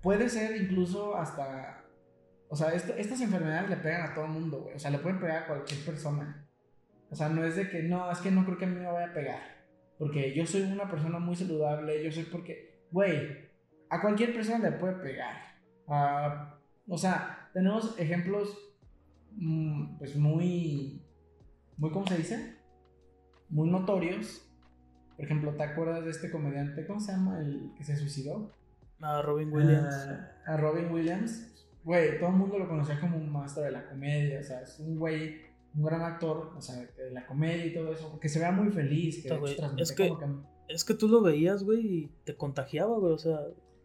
[0.00, 1.84] puede ser incluso hasta,
[2.48, 5.18] o sea, estas enfermedades le pegan a todo el mundo, güey, o sea, le pueden
[5.18, 6.46] pegar a cualquier persona.
[7.10, 8.86] O sea, no es de que, no, es que no creo que a mí me
[8.86, 9.40] vaya a pegar,
[9.98, 13.50] porque yo soy una persona muy saludable, yo soy porque, güey,
[13.90, 15.36] a cualquier persona le puede pegar.
[16.88, 18.56] o sea, tenemos ejemplos,
[19.32, 21.02] mm, pues muy,
[21.76, 22.56] muy, ¿cómo se dice?
[23.48, 24.48] Muy notorios.
[25.22, 26.84] Por ejemplo, ¿te acuerdas de este comediante?
[26.84, 27.38] ¿Cómo se llama?
[27.38, 28.50] El que se suicidó.
[29.00, 29.94] A Robin Williams.
[30.44, 31.48] a Robin Williams.
[31.84, 34.40] Güey, todo el mundo lo conocía como un maestro de la comedia.
[34.40, 35.42] O sea, es un güey,
[35.76, 38.18] un gran actor, o sea, de la comedia y todo eso.
[38.18, 39.22] Que se vea muy feliz.
[39.22, 39.28] Que
[39.78, 40.12] es, que,
[40.68, 43.12] es que tú lo veías, güey, y te contagiaba, güey.
[43.12, 43.38] O sea.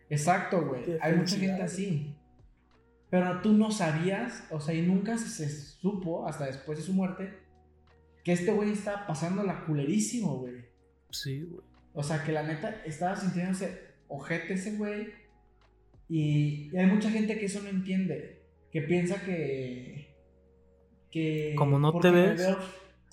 [0.10, 0.98] Exacto, güey.
[1.02, 2.16] Hay mucha gente así.
[3.12, 7.32] Pero tú no sabías, o sea, y nunca se, supo, hasta después de su muerte,
[8.24, 10.67] que este güey estaba pasando la culerísimo, güey.
[11.24, 11.62] Sí, güey.
[11.94, 15.10] O sea, que la neta estaba sintiéndose ojete ese güey.
[16.10, 18.42] Y, hay mucha gente que eso no entiende.
[18.72, 20.16] Que piensa que.
[21.12, 21.56] Que.
[21.58, 22.48] Como no te ves.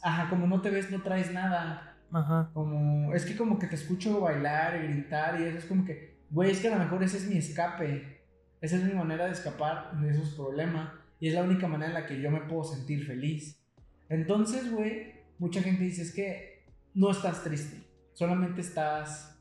[0.02, 1.96] ajá, como no te ves, no traes nada.
[2.12, 2.50] Ajá.
[2.52, 3.14] Como.
[3.14, 6.18] Es que como que te escucho bailar y gritar y eso es como que.
[6.30, 8.22] Güey, es que a lo mejor ese es mi escape.
[8.60, 10.90] Esa es mi manera de escapar de esos problemas.
[11.20, 13.60] Y es la única manera en la que yo me puedo sentir feliz.
[14.08, 17.83] Entonces, güey, mucha gente dice es que no estás triste.
[18.14, 19.38] Solamente estás.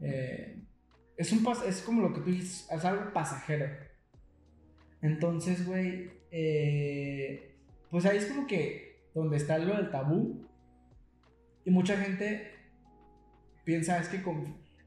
[0.00, 0.62] Eh,
[1.16, 3.66] es, un es como lo que tú dices, es algo pasajero.
[5.00, 7.56] Entonces, güey, eh,
[7.90, 10.46] pues ahí es como que donde está lo del tabú.
[11.64, 12.52] Y mucha gente
[13.64, 14.22] piensa, es que,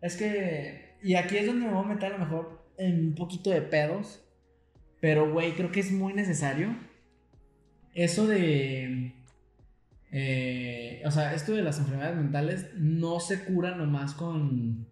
[0.02, 3.16] es que, y aquí es donde me voy a meter a lo mejor en un
[3.16, 4.24] poquito de pedos.
[5.00, 6.76] Pero, güey, creo que es muy necesario.
[7.94, 9.14] Eso de...
[10.12, 14.92] Eh, o sea, esto de las enfermedades mentales no se cura nomás con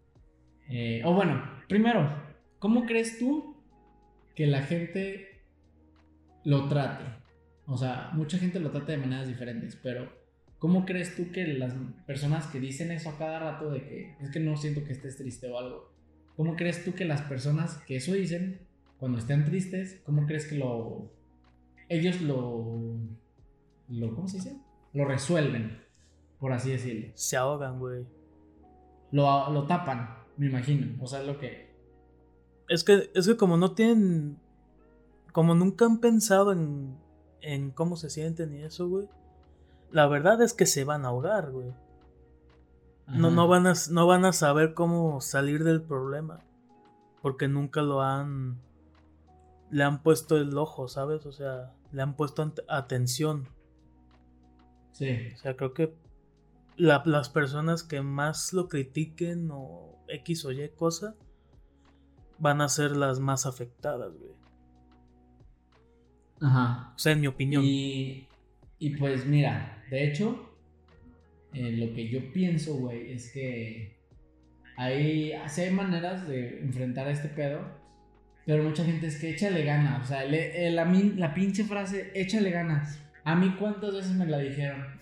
[0.70, 2.08] eh, o bueno, primero,
[2.60, 3.58] ¿cómo crees tú
[4.36, 5.42] que la gente
[6.44, 7.06] lo trate?
[7.66, 10.12] O sea, mucha gente lo trata de maneras diferentes, pero
[10.60, 11.74] ¿cómo crees tú que las
[12.06, 15.18] personas que dicen eso a cada rato de que es que no siento que estés
[15.18, 15.92] triste o algo,
[16.36, 18.60] ¿cómo crees tú que las personas que eso dicen
[19.00, 21.12] cuando estén tristes, cómo crees que lo
[21.88, 23.00] ellos lo
[23.88, 24.58] lo ¿cómo se dice?
[24.94, 25.84] Lo resuelven,
[26.40, 27.12] por así decirlo.
[27.16, 28.06] Se ahogan, güey.
[29.12, 30.18] Lo, lo tapan.
[30.38, 31.02] Me imagino.
[31.04, 31.70] O sea, es lo que.
[32.68, 34.40] Es que, es que como no tienen.
[35.32, 36.98] Como nunca han pensado en.
[37.42, 39.08] En cómo se sienten y eso, güey.
[39.92, 41.74] La verdad es que se van a ahogar, güey.
[43.08, 46.42] No, no, van a, no van a saber cómo salir del problema.
[47.22, 48.62] Porque nunca lo han.
[49.72, 51.26] Le han puesto el ojo, ¿sabes?
[51.26, 53.48] O sea, le han puesto atención.
[54.92, 55.32] Sí.
[55.34, 55.94] O sea, creo que
[56.78, 61.16] las personas que más lo critiquen o X o Y cosa
[62.38, 64.32] van a ser las más afectadas, güey.
[66.42, 66.94] Ajá.
[66.96, 67.64] O sea, en mi opinión.
[67.66, 68.28] Y,
[68.80, 70.50] y pues mira, de hecho,
[71.54, 73.98] eh, lo que yo pienso, güey, es que
[74.78, 77.60] hay, hay maneras de enfrentar este pedo,
[78.46, 80.06] pero mucha gente es que échale ganas.
[80.06, 83.00] O sea, la, la pinche frase, échale ganas.
[83.24, 85.00] A mí cuántas veces me la dijeron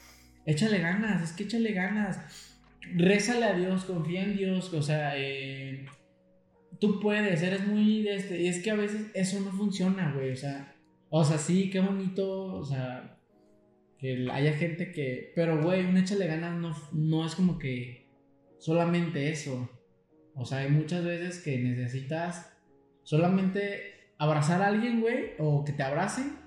[0.48, 2.58] échale ganas, es que échale ganas.
[2.96, 5.86] Rézale a Dios, confía en Dios, o sea, eh,
[6.80, 8.42] tú puedes, eres muy de este.
[8.42, 10.74] Y es que a veces eso no funciona, güey, o sea,
[11.10, 13.20] o sea, sí, qué bonito, o sea,
[14.00, 15.34] que haya gente que.
[15.36, 18.08] Pero, güey, un échale ganas no, no es como que
[18.58, 19.70] solamente eso.
[20.34, 22.54] O sea, hay muchas veces que necesitas
[23.04, 26.47] solamente abrazar a alguien, güey, o que te abracen.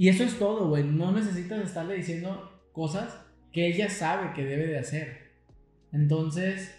[0.00, 0.82] Y eso es todo, güey.
[0.82, 3.20] No necesitas estarle diciendo cosas
[3.52, 5.32] que ella sabe que debe de hacer.
[5.92, 6.74] Entonces,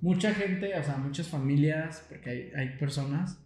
[0.00, 3.44] mucha gente, o sea, muchas familias, porque hay, hay personas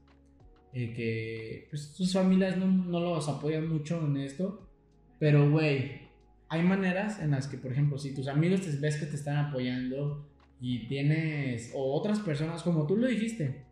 [0.73, 4.71] eh, que pues, sus familias no, no, los apoyan mucho en esto,
[5.19, 6.03] pero, güey,
[6.49, 9.39] hay maneras en las que, por ejemplo, si tus amigos te ves que te están
[9.39, 10.25] apoyando
[10.61, 13.65] y tienes, o otras personas, como tú lo dijiste,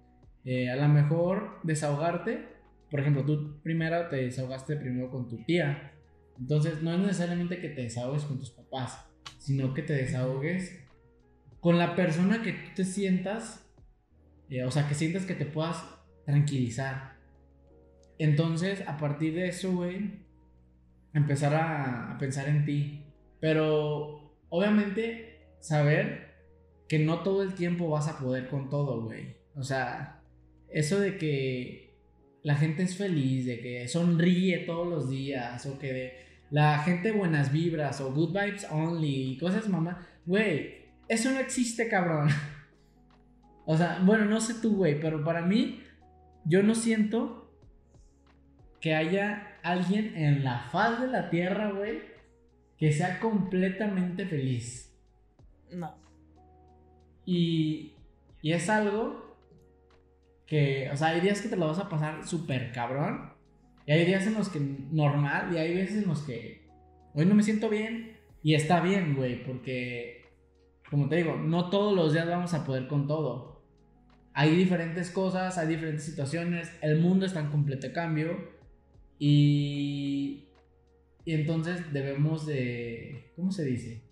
[0.45, 2.56] eh, a lo mejor desahogarte,
[2.91, 5.93] por ejemplo, tú primero te desahogaste primero con tu tía,
[6.39, 9.07] entonces no es necesariamente que te desahogues con tus papás,
[9.39, 10.87] sino que te desahogues
[11.61, 13.69] con la persona que tú te sientas,
[14.51, 15.85] eh, o sea, que sientas que te puedas
[16.25, 17.17] tranquilizar.
[18.19, 20.27] Entonces, a partir de eso, güey,
[21.13, 23.05] empezar a, pensar en ti.
[23.41, 26.35] Pero, obviamente, saber
[26.89, 29.37] que no todo el tiempo vas a poder con todo, güey.
[29.55, 30.23] O sea,
[30.69, 31.86] eso de que
[32.47, 37.51] la gente es feliz, de que sonríe todos los días, o que la gente buenas
[37.51, 42.29] vibras, o good vibes only, y cosas mamá, güey, eso no existe, cabrón.
[43.69, 45.83] O sea, bueno, no sé tú, güey, pero para mí,
[46.45, 47.51] yo no siento
[48.81, 51.99] que haya alguien en la faz de la tierra, güey,
[52.79, 54.97] que sea completamente feliz.
[55.73, 55.97] No.
[57.25, 57.95] Y,
[58.41, 59.26] y es algo
[60.47, 63.33] que, o sea, hay días que te lo vas a pasar súper cabrón.
[63.87, 66.67] Y hay días en los que normal, y hay veces en los que
[67.15, 68.17] hoy no me siento bien.
[68.43, 70.27] Y está bien, güey, porque
[70.91, 73.63] como te digo, no todos los días vamos a poder con todo.
[74.33, 78.51] Hay diferentes cosas, hay diferentes situaciones, el mundo está en completo cambio
[79.19, 80.45] y,
[81.25, 84.03] y entonces debemos de, ¿cómo se dice?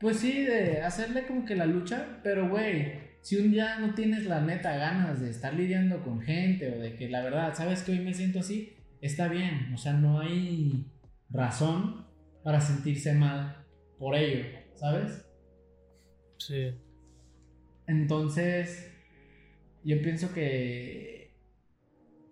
[0.00, 4.26] Pues sí, de hacerle como que la lucha, pero güey, si un día no tienes
[4.26, 7.92] la neta ganas de estar lidiando con gente o de que la verdad, sabes que
[7.92, 10.84] hoy me siento así, está bien, o sea, no hay
[11.30, 12.04] razón
[12.42, 13.64] para sentirse mal
[13.98, 14.44] por ello,
[14.74, 15.24] ¿sabes?
[16.36, 16.74] Sí.
[17.86, 18.92] Entonces,
[19.84, 21.34] yo pienso que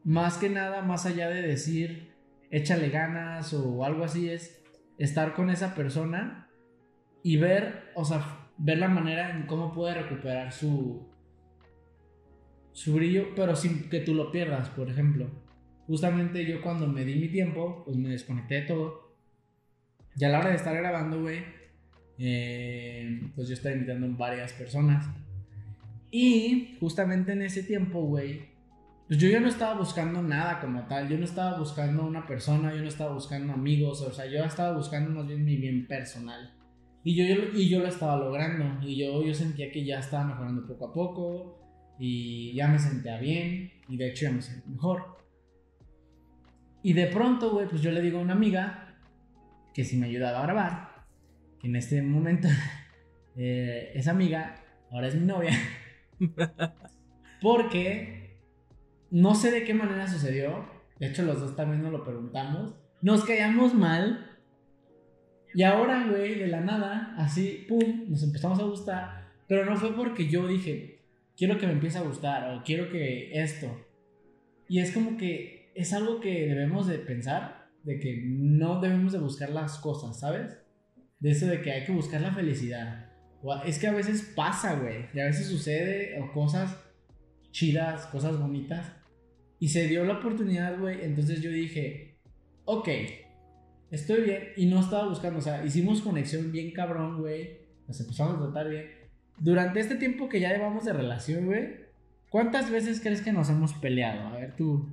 [0.05, 2.12] más que nada, más allá de decir
[2.51, 4.62] échale ganas o algo así, es
[4.99, 6.51] estar con esa persona
[7.22, 11.12] y ver, o sea, ver la manera en cómo puede recuperar su
[12.72, 15.28] su brillo, pero sin que tú lo pierdas, por ejemplo.
[15.86, 19.12] Justamente yo cuando me di mi tiempo, pues me desconecté de todo.
[20.16, 21.42] Y a la hora de estar grabando, güey,
[22.18, 25.07] eh, pues yo estaba invitando a varias personas.
[26.11, 28.53] Y justamente en ese tiempo, güey,
[29.07, 31.09] pues yo ya no estaba buscando nada como tal.
[31.09, 34.76] Yo no estaba buscando una persona, yo no estaba buscando amigos, o sea, yo estaba
[34.76, 36.55] buscando más bien mi bien personal.
[37.05, 37.24] Y yo,
[37.55, 38.86] y yo lo estaba logrando.
[38.86, 41.59] Y yo, yo sentía que ya estaba mejorando poco a poco.
[41.98, 43.72] Y ya me sentía bien.
[43.88, 45.18] Y de hecho ya me sentía mejor.
[46.82, 48.96] Y de pronto, güey, pues yo le digo a una amiga
[49.72, 50.92] que si me ayudaba a grabar
[51.62, 52.48] en este momento
[53.36, 54.57] eh, esa amiga
[54.90, 55.53] ahora es mi novia.
[57.40, 58.40] Porque
[59.11, 60.66] no sé de qué manera sucedió.
[60.98, 62.74] De hecho, los dos también nos lo preguntamos.
[63.00, 64.32] Nos caíamos mal.
[65.55, 69.32] Y ahora, güey, de la nada, así, pum, nos empezamos a gustar.
[69.46, 71.00] Pero no fue porque yo dije,
[71.36, 73.86] quiero que me empiece a gustar o quiero que esto.
[74.68, 79.18] Y es como que es algo que debemos de pensar, de que no debemos de
[79.18, 80.62] buscar las cosas, ¿sabes?
[81.22, 83.09] de eso de que hay que buscar la felicidad.
[83.64, 85.07] Es que a veces pasa, güey.
[85.14, 86.76] Y a veces sucede cosas
[87.53, 88.92] chidas, cosas bonitas.
[89.61, 91.05] Y se dio la oportunidad, güey.
[91.05, 92.18] Entonces yo dije,
[92.64, 92.88] ok,
[93.93, 94.49] estoy bien.
[94.57, 97.61] Y no estaba buscando, o sea, hicimos conexión bien cabrón, güey.
[97.86, 98.86] Nos empezamos a tratar bien.
[99.38, 101.82] Durante este tiempo que ya llevamos de relación, güey.
[102.28, 104.26] ¿Cuántas veces crees que nos hemos peleado?
[104.26, 104.88] A ver tú.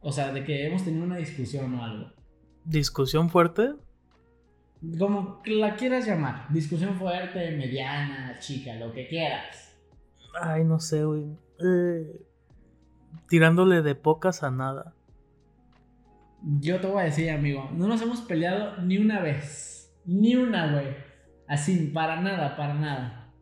[0.00, 2.12] O sea, de que hemos tenido una discusión o algo.
[2.64, 3.70] ¿Discusión fuerte?
[4.98, 9.74] como la quieras llamar, discusión fuerte, mediana, chica, lo que quieras.
[10.40, 11.24] Ay, no sé, güey.
[11.64, 12.20] Eh,
[13.28, 14.94] tirándole de pocas a nada.
[16.48, 19.92] Yo te voy a decir, amigo, no nos hemos peleado ni una vez.
[20.04, 20.86] Ni una, güey.
[21.48, 23.34] Así, para nada, para nada.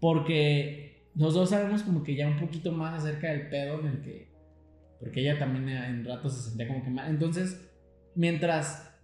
[0.00, 4.00] Porque los dos sabemos como que ya un poquito más acerca del pedo en el
[4.00, 4.32] que...
[4.98, 7.10] Porque ella también en ratos se sentía como que mal.
[7.10, 7.70] Entonces,
[8.14, 8.98] mientras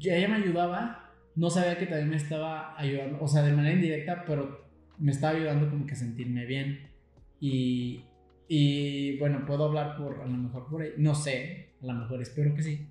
[0.00, 4.24] ella me ayudaba, no sabía que también me estaba ayudando, o sea, de manera indirecta,
[4.26, 4.66] pero
[4.98, 6.90] me estaba ayudando como que a sentirme bien.
[7.38, 8.04] Y,
[8.48, 12.22] y bueno, puedo hablar por, a lo mejor por ahí, no sé, a lo mejor
[12.22, 12.88] espero que sí.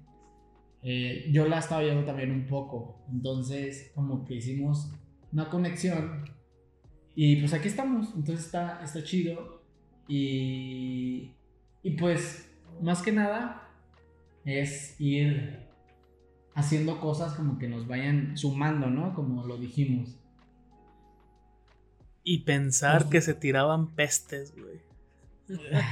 [0.83, 4.91] Eh, yo la estaba ayudando también un poco, entonces como que hicimos
[5.31, 6.25] una conexión.
[7.15, 9.61] Y pues aquí estamos, entonces está, está chido.
[10.07, 11.31] Y,
[11.83, 12.49] y pues,
[12.81, 13.69] más que nada,
[14.45, 15.59] es ir
[16.55, 19.13] haciendo cosas como que nos vayan sumando, ¿no?
[19.13, 20.17] Como lo dijimos.
[22.23, 24.90] Y pensar que se tiraban pestes, güey.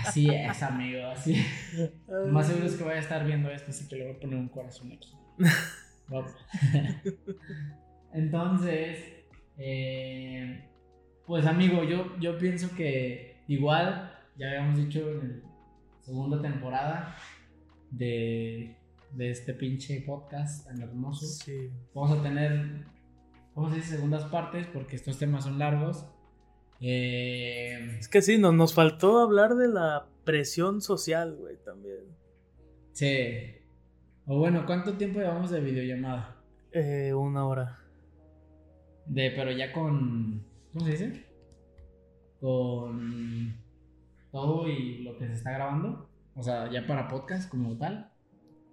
[0.06, 1.46] Así es, amigo, así.
[2.30, 4.38] Más seguro es que voy a estar viendo esto, así que le voy a poner
[4.38, 5.14] un corazón aquí.
[8.14, 9.00] Entonces,
[9.58, 10.70] eh,
[11.26, 17.16] pues amigo, yo, yo pienso que igual, ya habíamos dicho en la segunda temporada
[17.92, 18.76] de,
[19.12, 21.26] de este pinche podcast tan hermoso,
[21.94, 22.86] vamos a tener,
[23.54, 23.96] ¿cómo se dice?
[23.96, 26.06] Segundas partes, porque estos temas son largos.
[26.82, 32.06] Eh, es que sí, nos, nos faltó hablar de la presión social, güey, también.
[32.94, 33.56] Sí.
[34.26, 36.38] O bueno, ¿cuánto tiempo llevamos de videollamada?
[36.72, 37.80] Eh, una hora.
[39.06, 40.46] De, pero ya con.
[40.72, 41.26] ¿Cómo se dice?
[42.40, 43.58] Con
[44.32, 46.10] todo y lo que se está grabando.
[46.36, 48.12] O sea, ya para podcast como tal.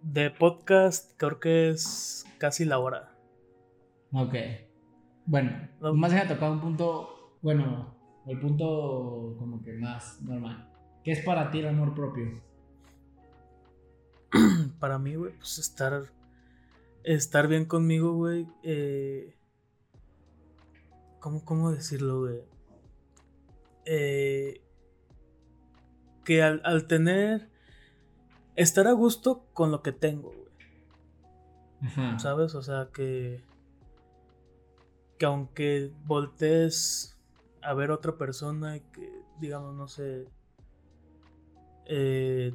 [0.03, 3.17] De podcast creo que es casi la hora.
[4.13, 4.35] Ok.
[5.25, 7.96] Bueno, más se ha tocado un punto, bueno,
[8.27, 10.69] el punto como que más normal.
[11.05, 12.43] ¿Qué es para ti el amor propio?
[14.81, 16.13] para mí, güey, pues estar,
[17.05, 18.49] estar bien conmigo, güey.
[18.65, 19.37] Eh,
[21.21, 22.43] ¿cómo, ¿Cómo decirlo, güey?
[23.85, 24.61] Eh,
[26.25, 27.49] que al, al, tener,
[28.57, 30.47] estar a gusto con lo que tengo, güey.
[32.19, 32.57] ¿Sabes?
[32.57, 33.45] O sea, que,
[35.19, 37.16] que aunque voltees
[37.67, 40.29] a ver otra persona que, digamos, no sé,
[41.87, 42.55] eh,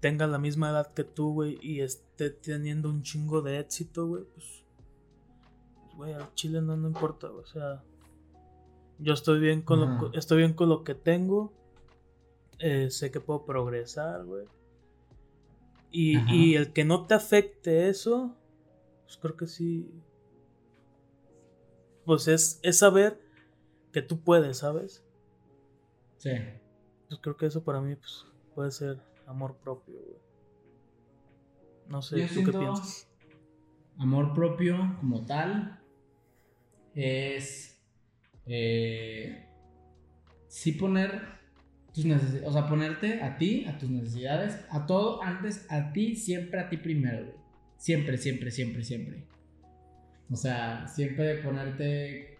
[0.00, 4.24] tenga la misma edad que tú, güey, y esté teniendo un chingo de éxito, güey,
[4.34, 4.64] pues,
[5.76, 7.82] pues, güey, al chile no, no importa, o sea,
[8.98, 11.54] yo estoy bien con, lo, estoy bien con lo que tengo,
[12.58, 14.44] eh, sé que puedo progresar, güey.
[15.90, 18.34] Y, y, el que no te afecte eso,
[19.04, 19.90] pues creo que sí.
[22.06, 23.20] Pues es, es saber
[23.92, 25.04] que tú puedes, ¿sabes?
[26.18, 26.30] Sí.
[27.08, 29.98] Pues creo que eso para mí pues, puede ser amor propio,
[31.88, 33.08] No sé, ¿tú qué piensas?
[33.98, 35.80] Amor propio como tal
[36.94, 37.80] es
[38.46, 39.48] eh,
[40.48, 41.40] sí poner
[41.92, 46.16] tus necesidades, o sea, ponerte a ti, a tus necesidades, a todo antes, a ti,
[46.16, 47.34] siempre a ti primero,
[47.76, 49.26] Siempre, siempre, siempre, siempre.
[50.30, 52.31] O sea, siempre ponerte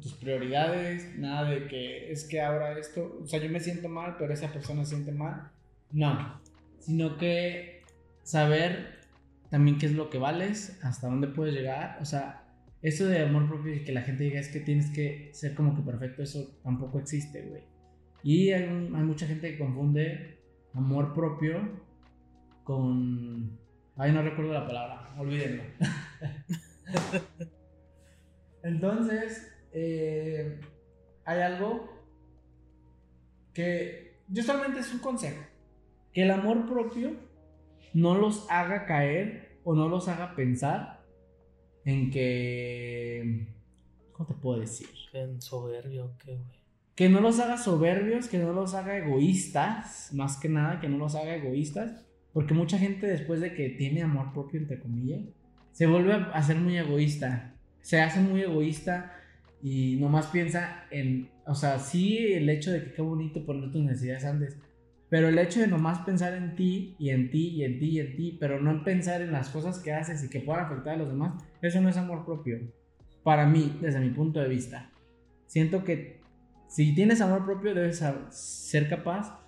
[0.00, 4.16] tus prioridades, nada de que es que ahora esto, o sea, yo me siento mal,
[4.18, 5.50] pero esa persona se siente mal.
[5.92, 6.40] No,
[6.80, 7.82] sino que
[8.22, 9.00] saber
[9.50, 11.98] también qué es lo que vales, hasta dónde puedes llegar.
[12.00, 12.44] O sea,
[12.82, 15.74] eso de amor propio y que la gente diga es que tienes que ser como
[15.74, 17.62] que perfecto, eso tampoco existe, güey.
[18.22, 20.38] Y hay, mucha gente que confunde
[20.72, 21.60] amor propio
[22.64, 23.58] con...
[23.96, 25.62] Ay, no recuerdo la palabra, olvídenlo.
[28.62, 30.60] Entonces, eh,
[31.24, 31.92] hay algo
[33.52, 35.42] que justamente es un consejo
[36.12, 37.12] que el amor propio
[37.92, 41.04] no los haga caer o no los haga pensar
[41.84, 43.48] en que...
[44.12, 44.88] ¿Cómo te puedo decir?
[45.12, 46.64] En soberbio, ¿qué, güey?
[46.94, 50.98] Que no los haga soberbios, que no los haga egoístas, más que nada, que no
[50.98, 55.22] los haga egoístas, porque mucha gente después de que tiene amor propio, entre comillas,
[55.72, 59.12] se vuelve a ser muy egoísta, se hace muy egoísta
[59.64, 63.82] y nomás piensa en, o sea, sí el hecho de que qué bonito poner tus
[63.82, 64.58] necesidades antes,
[65.08, 68.00] pero el hecho de nomás pensar en ti y en ti y en ti y
[68.00, 70.96] en ti, pero no pensar en las cosas que haces y que puedan afectar a
[70.98, 72.60] los demás, eso no es amor propio.
[73.22, 74.90] Para mí, desde mi punto de vista.
[75.46, 76.20] Siento que
[76.68, 79.40] si tienes amor propio, debes ser capaz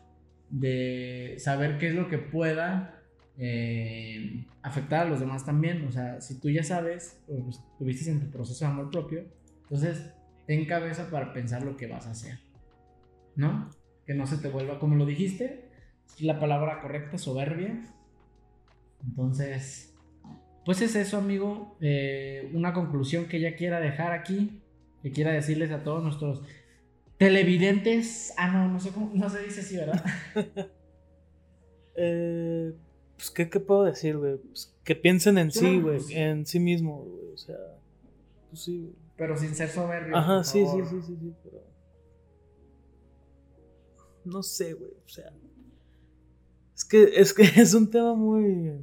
[0.48, 3.02] de saber qué es lo que pueda
[3.36, 5.84] eh, afectar a los demás también.
[5.86, 9.36] O sea, si tú ya sabes, o pues, tuviste en tu proceso de amor propio,
[9.66, 10.12] entonces
[10.46, 12.38] ten cabeza para pensar lo que vas a hacer.
[13.34, 13.68] ¿No?
[14.06, 15.64] que no se te vuelva como lo dijiste,
[16.06, 17.84] es la palabra correcta, soberbia.
[19.04, 19.94] Entonces,
[20.64, 21.76] pues es eso, amigo.
[21.80, 24.62] Eh, una conclusión que ya quiera dejar aquí,
[25.02, 26.42] que quiera decirles a todos nuestros
[27.18, 28.32] televidentes.
[28.36, 30.04] Ah, no, no sé cómo, no se dice así, ¿verdad?
[31.96, 32.72] eh,
[33.16, 34.36] pues, ¿qué, ¿qué, puedo decir, güey?
[34.36, 37.34] Pues, que piensen en sí, güey, en sí mismo, güey.
[37.34, 37.56] O sea,
[38.56, 38.96] pues sí.
[39.16, 40.16] Pero sin ser soberbio.
[40.16, 41.62] Ajá, sí, sí, sí, sí, sí, pero
[44.24, 45.30] no sé, güey, o sea.
[46.74, 48.82] Es que, es que es un tema muy.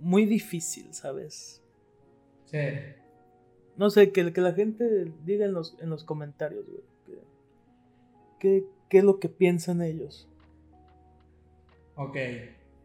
[0.00, 1.62] Muy difícil, ¿sabes?
[2.46, 2.58] Sí.
[3.76, 6.82] No sé, que, que la gente diga en los, en los comentarios, güey.
[8.40, 10.28] ¿Qué, ¿Qué es lo que piensan ellos?
[11.94, 12.16] Ok.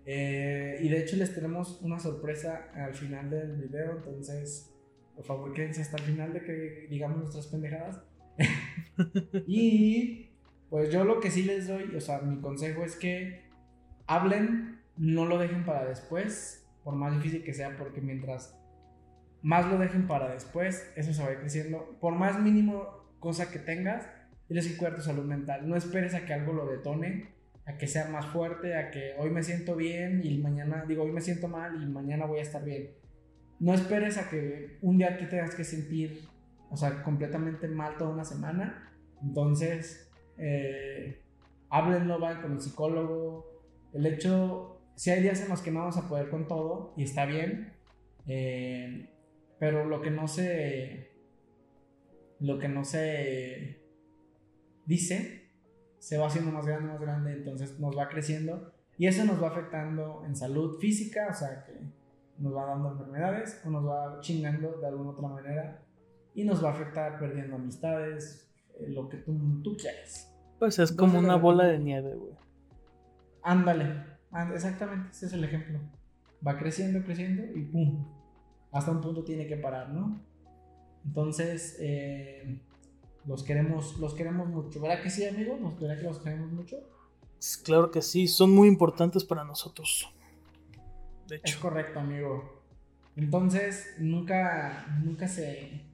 [0.05, 4.74] Eh, y de hecho les tenemos una sorpresa al final del video, entonces
[5.15, 8.01] por favor quédense hasta el final de que digamos nuestras pendejadas.
[9.47, 10.29] y
[10.69, 13.49] pues yo lo que sí les doy, o sea, mi consejo es que
[14.07, 18.57] hablen, no lo dejen para después, por más difícil que sea, porque mientras
[19.41, 21.97] más lo dejen para después, eso se va creciendo.
[21.99, 24.07] Por más mínimo cosa que tengas,
[24.47, 25.67] tienes que cuidar tu salud mental.
[25.67, 27.35] No esperes a que algo lo detone
[27.65, 31.11] a que sea más fuerte, a que hoy me siento bien y mañana, digo, hoy
[31.11, 32.91] me siento mal y mañana voy a estar bien.
[33.59, 36.27] No esperes a que un día te tengas que sentir,
[36.69, 38.91] o sea, completamente mal toda una semana.
[39.21, 41.21] Entonces, eh,
[41.69, 43.63] háblenlo, vayan con el psicólogo.
[43.93, 47.03] El hecho, si hay días en los que no vamos a poder con todo y
[47.03, 47.73] está bien,
[48.27, 49.09] eh,
[49.59, 51.11] pero lo que no se,
[52.39, 53.81] lo que no se
[54.85, 55.49] dice
[55.99, 59.47] se va haciendo más grande, más grande, entonces nos va creciendo y eso nos va
[59.47, 61.73] afectando en salud física, o sea que
[62.37, 65.81] nos va dando enfermedades o nos va chingando de alguna otra manera
[66.33, 70.33] y nos va a afectar perdiendo amistades, eh, lo que tú, tú quieras.
[70.59, 72.33] Pues es como una bola de nieve, güey.
[73.41, 74.03] Ándale,
[74.53, 75.79] exactamente, ese es el ejemplo.
[76.45, 78.05] Va creciendo, creciendo y ¡pum!
[78.71, 80.19] Hasta un punto tiene que parar, ¿no?
[81.05, 82.59] Entonces, eh,
[83.25, 84.81] los queremos, los queremos mucho.
[84.81, 85.57] ¿Verdad que sí, amigo?
[85.57, 86.77] ¿Nos que los queremos mucho?
[87.63, 90.09] Claro que sí, son muy importantes para nosotros.
[91.27, 91.55] De hecho.
[91.55, 92.63] Es correcto, amigo.
[93.15, 95.85] Entonces, nunca, nunca se,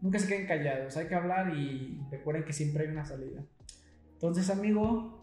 [0.00, 0.96] nunca se queden callados.
[0.96, 3.42] Hay que hablar y recuerden que siempre hay una salida.
[4.12, 5.22] Entonces, amigo,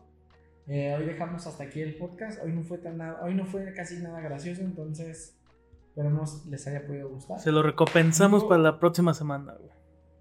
[0.68, 2.43] eh, hoy dejamos hasta aquí el podcast.
[2.43, 5.39] Hoy no fue tan nada, hoy no fue casi nada gracioso, entonces
[5.88, 7.39] esperemos les haya podido gustar.
[7.39, 9.72] Se lo recompensamos para la próxima semana, güey.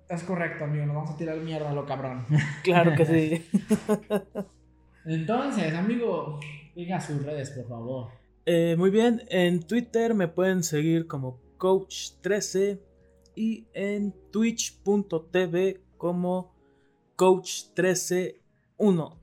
[0.09, 0.87] Es correcto, amigo.
[0.87, 2.25] Nos vamos a tirar mierda a lo cabrón.
[2.63, 3.51] Claro que sí.
[5.05, 6.41] Entonces, amigo,
[6.75, 8.09] diga sus redes, por favor.
[8.51, 9.25] Eh, muy bien.
[9.29, 12.81] En Twitter me pueden seguir como Coach13
[13.37, 16.55] y en Twitch.tv como
[17.19, 19.19] Coach131.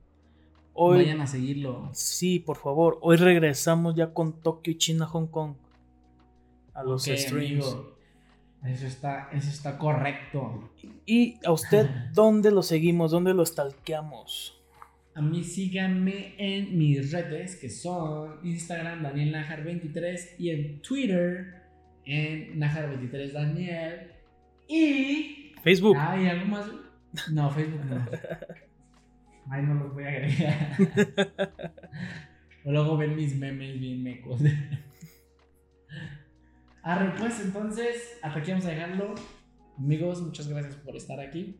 [0.74, 1.90] Hoy, Vayan a seguirlo.
[1.92, 3.00] Sí, por favor.
[3.02, 5.56] Hoy regresamos ya con Tokio, China, Hong Kong.
[6.72, 7.76] A los streams.
[8.62, 10.70] Eso está, eso está correcto.
[11.04, 13.10] ¿Y a usted dónde lo seguimos?
[13.10, 14.55] ¿Dónde lo stalkeamos?
[15.16, 21.54] A mí síganme en mis redes que son Instagram Daniel Najar 23 y en Twitter
[22.04, 24.10] en Najar 23 Daniel
[24.68, 25.96] y Facebook.
[25.98, 26.66] ¿Hay algo más?
[27.32, 28.04] No, Facebook no.
[29.50, 30.76] Ay, no los voy a agregar.
[32.66, 34.42] o luego ven mis memes bien mecos.
[36.82, 39.14] Arre, pues entonces, hasta aquí vamos a dejarlo.
[39.78, 41.58] Amigos, muchas gracias por estar aquí.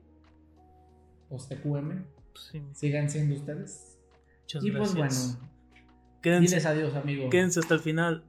[1.31, 2.16] PostQM.
[2.73, 3.99] Sigan siendo ustedes.
[4.43, 5.51] Muchas y pues bueno,
[6.23, 7.29] quédense, adiós, amigo.
[7.31, 8.25] Quédense hasta el final.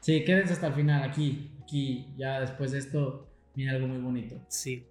[0.00, 4.40] Sí, quédense hasta el final, aquí, aquí, ya después de esto viene algo muy bonito.
[4.48, 4.86] Sí.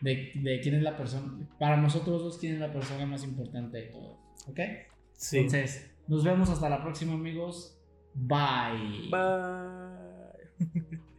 [0.00, 3.78] De, de quién es la persona, para nosotros dos, quién es la persona más importante
[3.78, 4.60] de todos, ¿ok?
[5.12, 5.38] Sí.
[5.38, 7.78] Entonces, nos vemos hasta la próxima, amigos.
[8.14, 9.10] Bye.
[9.10, 11.00] Bye.